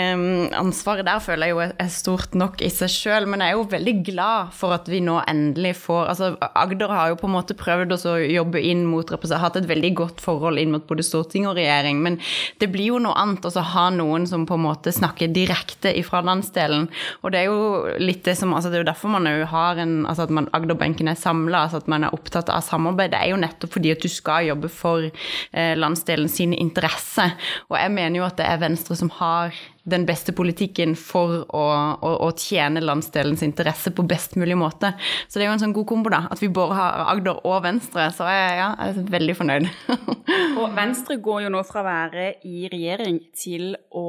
ansvaret 0.56 1.06
der 1.06 1.22
føler 1.22 1.50
jeg 1.50 1.56
jo 1.56 1.62
er 1.66 1.92
stort 1.92 2.36
nok 2.38 2.62
i 2.64 2.70
seg 2.72 2.92
sjøl, 2.92 3.28
men 3.30 3.44
jeg 3.44 3.54
er 3.54 3.58
jo 3.58 3.68
veldig 3.76 3.96
glad 4.10 4.54
for 4.56 4.76
at 4.76 4.88
vi 4.90 5.02
nå 5.04 5.18
endelig 5.26 5.76
får 5.84 6.06
Altså 6.06 6.28
Agder 6.56 6.92
har 6.92 7.10
jo 7.10 7.18
på 7.20 7.28
en 7.28 7.34
måte 7.34 7.56
prøvd 7.58 7.94
å 7.96 8.16
jobbe 8.20 8.60
inn 8.64 8.84
mot 8.88 9.10
hatt 9.10 9.58
et 9.58 9.68
veldig 9.68 9.92
godt 9.98 10.22
forhold 10.22 10.60
inn 10.60 10.72
mot 10.74 10.84
både 10.88 11.04
storting 11.06 11.46
og 11.48 11.56
regjering, 11.58 12.00
men 12.04 12.18
det 12.60 12.68
blir 12.72 12.92
jo 12.92 13.00
noe 13.02 13.16
annet 13.18 13.46
å 13.46 13.64
ha 13.74 13.86
noen 13.94 14.26
som 14.28 14.46
på 14.48 14.56
en 14.56 14.64
måte 14.66 14.92
snakker 14.94 15.32
direkte 15.34 15.92
ifra 15.98 16.22
landsdelen, 16.26 16.86
og 17.22 17.32
det 17.34 17.42
er 17.42 17.50
jo 17.50 17.96
litt 18.02 18.24
det 18.26 18.36
som 18.38 18.45
som, 18.46 18.54
altså 18.54 18.70
Det 18.70 18.78
er 18.78 18.84
jo 18.84 18.90
derfor 18.90 19.12
man 19.12 19.26
jo 19.26 19.46
har 19.50 19.80
en, 19.82 20.06
altså 20.06 20.26
at 20.26 20.34
man, 20.34 20.48
Agderbenken 20.56 21.08
er 21.10 21.18
samla, 21.18 21.64
altså 21.66 21.82
at 21.82 21.88
man 21.90 22.06
er 22.06 22.14
opptatt 22.14 22.50
av 22.52 22.62
samarbeid. 22.64 23.12
Det 23.12 23.20
er 23.20 23.32
jo 23.32 23.40
nettopp 23.42 23.74
fordi 23.76 23.92
at 23.94 24.02
du 24.02 24.08
skal 24.12 24.50
jobbe 24.50 24.70
for 24.72 25.06
eh, 25.06 25.74
landsdelen 25.76 26.30
sine 26.30 26.58
interesser. 26.62 27.34
Og 27.70 27.78
jeg 27.80 27.94
mener 27.94 28.20
jo 28.20 28.28
at 28.28 28.38
det 28.38 28.46
er 28.46 28.62
Venstre 28.62 28.96
som 28.98 29.10
har 29.18 29.54
den 29.86 30.06
beste 30.06 30.34
politikken 30.36 30.96
for 30.98 31.44
å, 31.46 31.64
å, 31.94 32.12
å, 32.26 32.30
tjene 32.36 32.82
landsdelens 32.82 33.44
interesse 33.46 33.92
på 33.94 34.04
best 34.08 34.34
mulig 34.40 34.56
måte. 34.58 34.92
Så 35.28 35.38
det 35.38 35.46
er 35.46 35.52
jo 35.52 35.56
en 35.56 35.62
sånn 35.62 35.76
god 35.76 35.88
kombo, 35.88 36.12
da. 36.12 36.24
At 36.32 36.42
vi 36.42 36.50
både 36.52 36.78
har 36.78 37.06
Agder 37.14 37.38
og 37.46 37.62
Venstre. 37.64 38.08
Så 38.16 38.26
jeg, 38.30 38.58
ja, 38.58 38.72
jeg 38.82 38.96
er 38.96 39.14
veldig 39.14 39.38
fornøyd. 39.38 39.70
og 40.60 40.76
Venstre 40.76 41.20
går 41.22 41.46
jo 41.46 41.54
nå 41.54 41.62
fra 41.68 41.84
å 41.84 41.86
være 41.86 42.28
i 42.48 42.66
regjering 42.72 43.22
til 43.36 43.72
å 43.94 44.06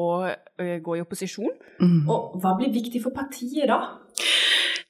gå 0.58 0.98
i 0.98 1.04
opposisjon. 1.06 1.54
Mm. 1.78 2.10
Og 2.10 2.38
hva 2.42 2.56
blir 2.58 2.74
viktig 2.74 3.04
for 3.04 3.14
partiet 3.16 3.70
da? 3.70 3.82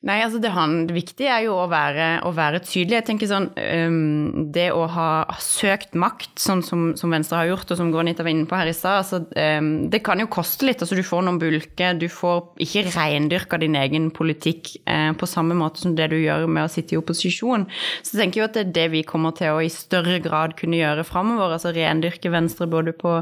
Nei, 0.07 0.21
altså 0.23 0.39
det, 0.39 0.53
det, 0.87 0.95
viktige 0.95 1.31
er 1.33 1.41
jo 1.43 1.55
å 1.59 1.65
være, 1.67 2.21
å 2.23 2.29
være 2.35 2.61
tydelig. 2.63 2.95
Jeg 3.01 3.05
tenker 3.09 3.27
sånn, 3.27 3.49
um, 3.51 4.45
Det 4.55 4.69
å 4.71 4.85
ha 4.93 5.09
søkt 5.43 5.97
makt, 5.99 6.37
sånn 6.39 6.61
som, 6.63 6.85
som, 6.95 7.11
Venstre 7.11 7.41
har 7.41 7.49
gjort, 7.49 7.73
og 7.73 7.79
som 7.81 7.89
Gronita 7.91 8.23
var 8.23 8.31
inne 8.31 8.47
på 8.47 8.55
her 8.55 8.71
i 8.71 8.75
stad, 8.75 9.01
altså, 9.01 9.19
um, 9.27 9.67
det 9.91 9.99
kan 10.07 10.21
jo 10.23 10.29
koste 10.31 10.69
litt. 10.69 10.79
altså 10.83 10.95
Du 10.95 11.03
får 11.03 11.25
noen 11.27 11.39
bulker. 11.41 11.97
Du 11.99 12.07
får 12.11 12.53
ikke 12.63 12.85
reindyrka 12.93 13.59
din 13.59 13.75
egen 13.75 14.07
politikk 14.15 14.77
uh, 14.87 15.11
på 15.17 15.27
samme 15.27 15.57
måte 15.59 15.83
som 15.83 15.97
det 15.97 16.07
du 16.13 16.15
gjør 16.21 16.47
med 16.47 16.69
å 16.69 16.71
sitte 16.71 16.95
i 16.95 17.01
opposisjon. 17.01 17.67
Så 17.99 18.15
jeg 18.15 18.21
tenker 18.21 18.41
jo 18.41 18.47
at 18.47 18.55
det 18.55 18.63
er 18.63 18.73
det 18.79 18.87
vi 18.95 19.03
kommer 19.07 19.35
til 19.35 19.57
å 19.57 19.59
i 19.65 19.73
større 19.73 20.21
grad 20.23 20.55
kunne 20.55 20.79
gjøre 20.79 21.03
framover. 21.07 21.57
Altså 21.57 21.75
rendyrke 21.75 22.31
Venstre 22.31 22.69
både 22.71 22.95
på, 22.95 23.17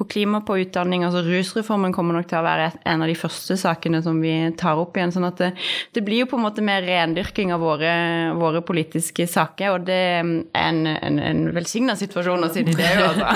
på 0.00 0.08
klima, 0.08 0.40
på 0.40 0.56
utdanning. 0.64 1.04
altså 1.04 1.20
Rusreformen 1.28 1.92
kommer 1.92 2.16
nok 2.16 2.32
til 2.32 2.40
å 2.40 2.46
være 2.48 2.72
en 2.88 3.04
av 3.04 3.12
de 3.12 3.20
første 3.26 3.60
sakene 3.60 4.00
som 4.08 4.24
vi 4.24 4.34
tar 4.56 4.80
opp 4.80 4.96
igjen. 4.96 5.12
sånn 5.12 5.28
at 5.28 5.44
det, 5.44 5.52
det 5.92 6.06
blir 6.08 6.24
jo 6.24 6.29
på 6.30 6.38
en 6.38 6.44
måte 6.46 6.64
mer 6.64 6.84
rendyrking 6.86 7.52
av 7.54 7.62
våre, 7.64 7.92
våre 8.38 8.62
politiske 8.66 9.26
saker, 9.30 9.74
og 9.74 9.86
det 9.88 9.98
er 9.98 10.20
en, 10.22 10.82
en, 10.86 11.20
en 11.20 11.44
velsigna 11.56 11.96
situasjon 11.98 12.46
å 12.46 12.50
sitte 12.54 12.74
i 12.74 12.78
det, 12.78 12.90
altså. 13.04 13.30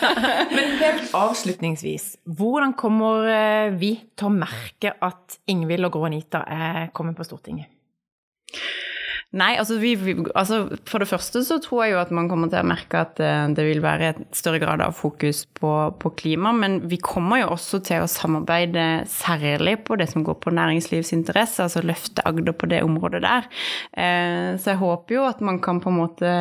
Men 0.56 0.78
helt 0.82 1.16
avslutningsvis, 1.16 2.12
hvordan 2.38 2.76
kommer 2.78 3.28
eh, 3.30 3.74
vi 3.80 3.94
til 4.18 4.30
å 4.30 4.34
merke 4.34 4.96
at 5.00 5.40
Ingvild 5.50 5.88
og 5.88 5.96
Gro 5.96 6.08
Anita 6.10 6.44
er 6.46 6.90
kommet 6.96 7.18
på 7.18 7.26
Stortinget? 7.28 7.70
Nei, 9.30 9.52
altså, 9.62 9.76
vi, 9.78 9.92
altså, 10.34 10.64
For 10.90 10.98
det 10.98 11.06
første 11.06 11.44
så 11.46 11.60
tror 11.62 11.84
jeg 11.84 11.92
jo 11.92 12.00
at 12.00 12.10
man 12.14 12.26
kommer 12.30 12.50
til 12.50 12.64
å 12.64 12.66
merke 12.66 13.04
at 13.04 13.20
uh, 13.22 13.46
det 13.54 13.62
vil 13.62 13.82
være 13.84 14.08
et 14.10 14.22
større 14.34 14.58
grad 14.58 14.82
av 14.82 14.96
fokus 14.98 15.44
på, 15.54 15.70
på, 16.02 16.12
klima. 16.18 16.50
Men 16.56 16.80
vi 16.90 16.98
kommer 16.98 17.44
jo 17.44 17.52
også 17.54 17.78
til 17.86 18.02
å 18.02 18.10
samarbeide 18.10 19.04
særlig 19.10 19.76
på 19.86 20.00
det 20.00 20.08
som 20.10 20.26
går 20.26 20.40
på 20.42 20.54
næringslivsinteresse, 20.58 21.68
altså 21.68 21.84
løfte 21.86 22.26
Agder 22.26 22.56
på 22.58 22.66
det 22.72 22.82
området 22.82 23.22
der. 23.22 23.46
Uh, 23.94 24.58
så 24.58 24.74
jeg 24.74 24.82
håper 24.82 25.20
jo 25.20 25.28
at 25.30 25.46
man 25.46 25.62
kan 25.62 25.78
på 25.78 25.94
en 25.94 26.00
måte 26.00 26.34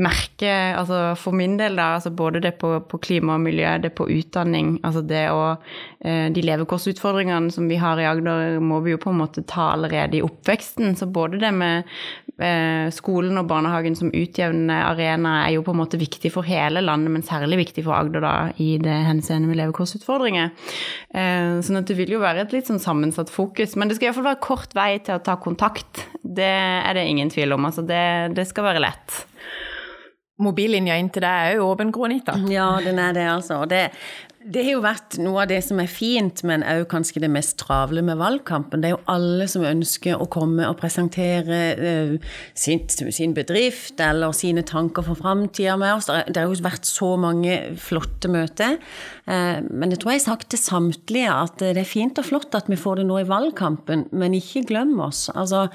merke, 0.00 0.50
altså 0.74 1.12
for 1.20 1.36
min 1.36 1.58
del, 1.60 1.76
da, 1.78 1.94
altså 1.98 2.10
både 2.10 2.40
det 2.42 2.54
på, 2.58 2.72
på, 2.88 2.98
klima 3.04 3.36
og 3.36 3.44
miljø, 3.44 3.76
det 3.82 3.92
på 3.94 4.08
utdanning, 4.10 4.78
altså 4.82 5.04
det 5.06 5.26
å 5.30 5.42
uh, 5.54 6.26
De 6.34 6.42
levekårsutfordringene 6.44 7.52
som 7.54 7.68
vi 7.70 7.78
har 7.80 8.00
i 8.00 8.08
Agder, 8.08 8.58
må 8.64 8.80
vi 8.84 8.94
jo 8.94 9.00
på 9.00 9.12
en 9.12 9.20
måte 9.20 9.44
ta 9.48 9.70
allerede 9.74 10.18
i 10.18 10.24
oppveksten. 10.24 10.96
Så 10.98 11.06
både 11.12 11.40
det 11.42 11.52
med 11.54 11.88
Eh, 12.34 12.88
skolen 12.90 13.38
og 13.38 13.46
barnehagen 13.46 13.94
som 13.94 14.08
utjevnende 14.10 14.74
arena 14.88 15.36
er 15.44 15.52
jo 15.54 15.62
på 15.62 15.70
en 15.70 15.78
måte 15.78 16.00
viktig 16.00 16.32
for 16.34 16.42
hele 16.42 16.80
landet, 16.82 17.12
men 17.14 17.22
særlig 17.22 17.60
viktig 17.60 17.84
for 17.86 17.94
Agder 17.94 18.24
da, 18.24 18.32
i 18.58 18.72
det 18.82 18.96
henseende 19.06 19.46
med 19.46 19.60
levekårsutfordringer. 19.60 20.50
Eh, 21.14 21.60
sånn 21.62 21.78
at 21.78 21.86
det 21.86 21.98
vil 22.00 22.16
jo 22.16 22.24
være 22.24 22.42
et 22.42 22.56
litt 22.56 22.66
sånn 22.66 22.82
sammensatt 22.82 23.30
fokus. 23.30 23.76
Men 23.78 23.86
det 23.86 24.00
skal 24.00 24.10
iallfall 24.10 24.26
være 24.32 24.42
kort 24.42 24.74
vei 24.74 24.96
til 24.98 25.14
å 25.14 25.22
ta 25.22 25.38
kontakt. 25.38 26.08
Det 26.26 26.50
er 26.50 26.98
det 26.98 27.06
ingen 27.06 27.30
tvil 27.30 27.54
om. 27.54 27.70
Altså 27.70 27.86
det, 27.86 28.34
det 28.34 28.48
skal 28.50 28.66
være 28.66 28.82
lett. 28.82 29.20
Mobillinja 30.42 30.96
inn 30.98 31.12
til 31.14 31.22
deg 31.22 31.48
er 31.48 31.58
jo 31.60 31.68
åpen, 31.70 31.92
Gro 31.94 32.08
Anita. 32.08 32.34
Ja, 32.50 32.72
den 32.82 32.98
er 32.98 33.12
det, 33.14 33.26
altså. 33.30 33.60
Det, 33.70 33.84
det 34.42 34.64
har 34.66 34.74
jo 34.74 34.80
vært 34.82 35.14
noe 35.22 35.44
av 35.44 35.48
det 35.52 35.60
som 35.62 35.78
er 35.78 35.88
fint, 35.88 36.42
men 36.44 36.64
òg 36.66 36.82
kanskje 36.90 37.22
det 37.22 37.30
mest 37.30 37.54
travle 37.62 38.02
med 38.02 38.18
valgkampen. 38.18 38.82
Det 38.82 38.90
er 38.90 38.94
jo 38.96 39.04
alle 39.14 39.46
som 39.48 39.62
ønsker 39.64 40.18
å 40.18 40.26
komme 40.34 40.66
og 40.66 40.76
presentere 40.80 41.60
uh, 41.78 42.34
sin, 42.58 42.82
sin, 42.90 43.32
bedrift 43.36 44.02
eller 44.02 44.34
sine 44.36 44.66
tanker 44.66 45.06
for 45.06 45.22
framtida 45.22 45.78
med 45.80 46.00
oss. 46.00 46.10
Det 46.10 46.36
har 46.36 46.50
jo 46.50 46.66
vært 46.66 46.90
så 46.90 47.14
mange 47.20 47.56
flotte 47.80 48.28
møter. 48.34 48.80
Uh, 49.30 49.62
men 49.70 49.94
det 49.94 50.02
tror 50.02 50.16
jeg 50.16 50.24
har 50.24 50.28
sagt 50.34 50.50
til 50.52 50.60
samtlige 50.60 51.30
at 51.30 51.62
det 51.62 51.78
er 51.80 51.88
fint 51.88 52.18
og 52.18 52.26
flott 52.26 52.58
at 52.58 52.66
vi 52.68 52.80
får 52.80 53.00
det 53.00 53.08
nå 53.08 53.22
i 53.22 53.30
valgkampen, 53.30 54.08
men 54.12 54.36
ikke 54.36 54.66
glem 54.74 54.98
oss. 55.06 55.28
Altså, 55.32 55.70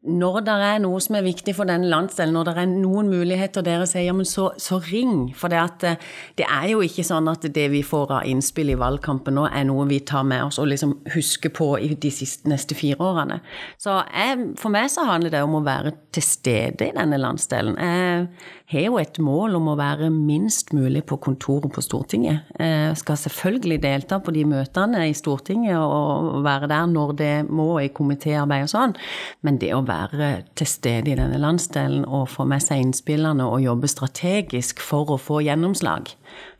når 0.00 0.38
det 0.46 0.52
er 0.64 0.78
noe 0.80 0.96
som 1.04 1.18
er 1.18 1.24
viktig 1.26 1.52
for 1.58 1.68
denne 1.68 1.88
landsdelen, 1.92 2.32
når 2.32 2.46
det 2.48 2.52
er 2.62 2.68
noen 2.70 3.10
muligheter 3.12 3.64
dere 3.64 3.84
sier, 3.88 4.06
ja, 4.06 4.14
men 4.16 4.24
så, 4.24 4.46
så 4.56 4.78
ring. 4.86 5.28
For 5.36 5.52
det, 5.52 5.58
at, 5.60 5.84
eh, 5.84 6.06
det, 6.40 6.46
er 6.46 6.70
jo 6.72 6.80
ikke 6.84 7.04
sånn 7.04 7.28
at 7.28 7.44
det 7.52 7.66
vi 7.74 7.82
får 7.84 8.14
av 8.16 8.28
innspill 8.30 8.72
i 8.72 8.78
valgkampen 8.80 9.36
nå, 9.36 9.44
er 9.52 9.66
noe 9.68 9.84
vi 9.90 10.00
tar 10.08 10.24
med 10.24 10.46
oss 10.46 10.60
og 10.62 10.70
liksom 10.72 10.94
husker 11.12 11.52
på 11.52 11.74
i 11.84 11.90
de 12.00 12.12
siste, 12.16 12.48
neste 12.48 12.78
fire 12.78 12.96
årene. 13.10 13.42
Så 13.80 13.98
jeg, 14.08 14.54
for 14.60 14.72
meg 14.72 14.88
så 14.88 15.04
handler 15.04 15.34
det 15.34 15.44
om 15.44 15.58
å 15.60 15.64
være 15.68 15.92
til 16.16 16.24
stede 16.24 16.88
i 16.88 16.96
denne 16.96 17.20
landsdelen. 17.20 17.76
Jeg 17.76 18.72
har 18.72 18.86
jo 18.86 18.98
et 19.02 19.20
mål 19.20 19.58
om 19.58 19.68
å 19.72 19.76
være 19.78 20.08
minst 20.14 20.72
mulig 20.72 21.04
på 21.10 21.20
kontoret 21.20 21.68
på 21.74 21.84
Stortinget. 21.84 22.48
Jeg 22.56 22.96
skal 23.02 23.18
selvfølgelig 23.20 23.80
delta 23.82 24.20
på 24.22 24.32
de 24.32 24.46
møtene 24.48 25.04
i 25.10 25.14
Stortinget 25.18 25.76
og 25.76 26.40
være 26.46 26.70
der 26.70 26.88
når 26.88 27.14
det 27.18 27.32
må 27.50 27.68
i 27.82 27.90
komitéarbeid 27.92 28.68
og 28.68 28.72
sånn, 28.72 28.96
men 29.44 29.58
det 29.60 29.74
å 29.74 29.84
være 29.90 30.30
til 30.58 30.68
stede 30.70 31.12
i 31.12 31.16
denne 31.18 31.38
landsdelen 31.42 32.06
og 32.06 32.28
få 32.30 32.46
med 32.48 32.62
seg 32.64 32.84
innspillene 32.84 33.44
og 33.46 33.62
jobbe 33.64 33.90
strategisk 33.90 34.80
for 34.84 35.10
å 35.12 35.18
få 35.20 35.40
gjennomslag. 35.44 36.12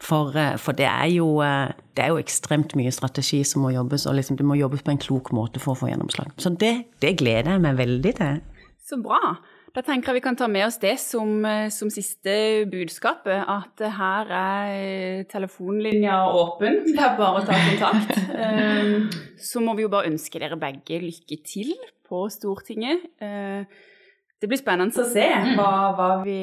For, 0.03 0.35
eh, 0.37 0.57
for 0.61 0.77
det, 0.77 0.89
er 0.91 1.09
jo, 1.15 1.29
eh, 1.47 1.73
det, 1.95 2.05
er 2.05 2.13
jo, 2.13 2.21
ekstremt 2.21 2.75
mye 2.79 2.93
strategi 2.95 3.43
som 3.47 3.65
må 3.65 3.73
jobbes, 3.75 4.07
og 4.11 4.19
liksom 4.19 4.41
det 4.41 4.49
må 4.49 4.59
jobbes 4.59 4.85
på 4.85 4.95
en 4.95 5.03
klok 5.03 5.33
måte 5.37 5.63
for 5.63 5.77
å 5.77 5.81
få 5.83 5.93
gjennomslag. 5.93 6.35
Så 6.43 6.53
det, 6.61 6.75
det 7.01 7.17
gleder 7.23 7.55
jeg 7.55 7.65
meg 7.65 7.81
veldig 7.81 8.15
til. 8.21 8.45
Så 8.91 8.99
bra. 9.03 9.37
Da 9.71 9.83
tenker 9.87 10.11
jeg 10.11 10.19
vi 10.19 10.23
kan 10.25 10.39
ta 10.39 10.49
med 10.51 10.65
oss 10.67 10.81
det 10.83 10.97
som, 10.99 11.45
eh, 11.47 11.69
som 11.71 11.91
siste 11.95 12.67
budskapet. 12.71 13.45
At 13.47 13.79
her 13.79 14.33
er 14.35 15.25
telefonlinja 15.31 16.17
åpen. 16.27 16.83
Det 16.89 16.99
er 16.99 17.15
bare 17.19 17.39
å 17.39 17.47
ta 17.47 17.55
kontakt. 17.69 18.19
Så 19.51 19.63
må 19.63 19.77
vi 19.79 19.87
jo 19.87 19.93
bare 19.93 20.11
ønske 20.11 20.43
dere 20.43 20.59
begge 20.59 20.99
lykke 21.05 21.39
til 21.47 21.75
på 22.09 22.25
Stortinget. 22.35 23.07
Eh, 23.23 23.63
det 24.41 24.49
blir 24.49 24.59
spennende 24.59 24.97
å 24.97 25.07
se 25.07 25.27
hva, 25.55 25.71
hva, 25.95 26.09
vi, 26.25 26.41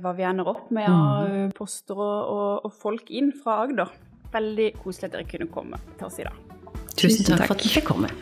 hva 0.00 0.12
vi, 0.16 0.24
ender 0.24 0.48
opp 0.48 0.70
med 0.70 0.86
av 0.86 1.28
mm. 1.28 1.50
poster 1.58 1.98
og, 1.98 2.20
og, 2.30 2.68
og, 2.68 2.76
folk 2.84 3.10
inn 3.10 3.32
fra 3.34 3.64
Agder. 3.66 3.90
Veldig 4.32 4.70
koselig 4.78 5.10
at 5.10 5.18
dere 5.18 5.28
kunne 5.28 5.50
komme 5.52 5.82
til 5.98 6.08
oss 6.08 6.22
i 6.22 6.28
dag. 6.28 6.38
Tusen 6.94 7.26
takk 7.26 7.48
for 7.48 7.58
at 7.58 7.66
dere 7.66 7.74
fikk 7.80 7.90
komme. 7.90 8.12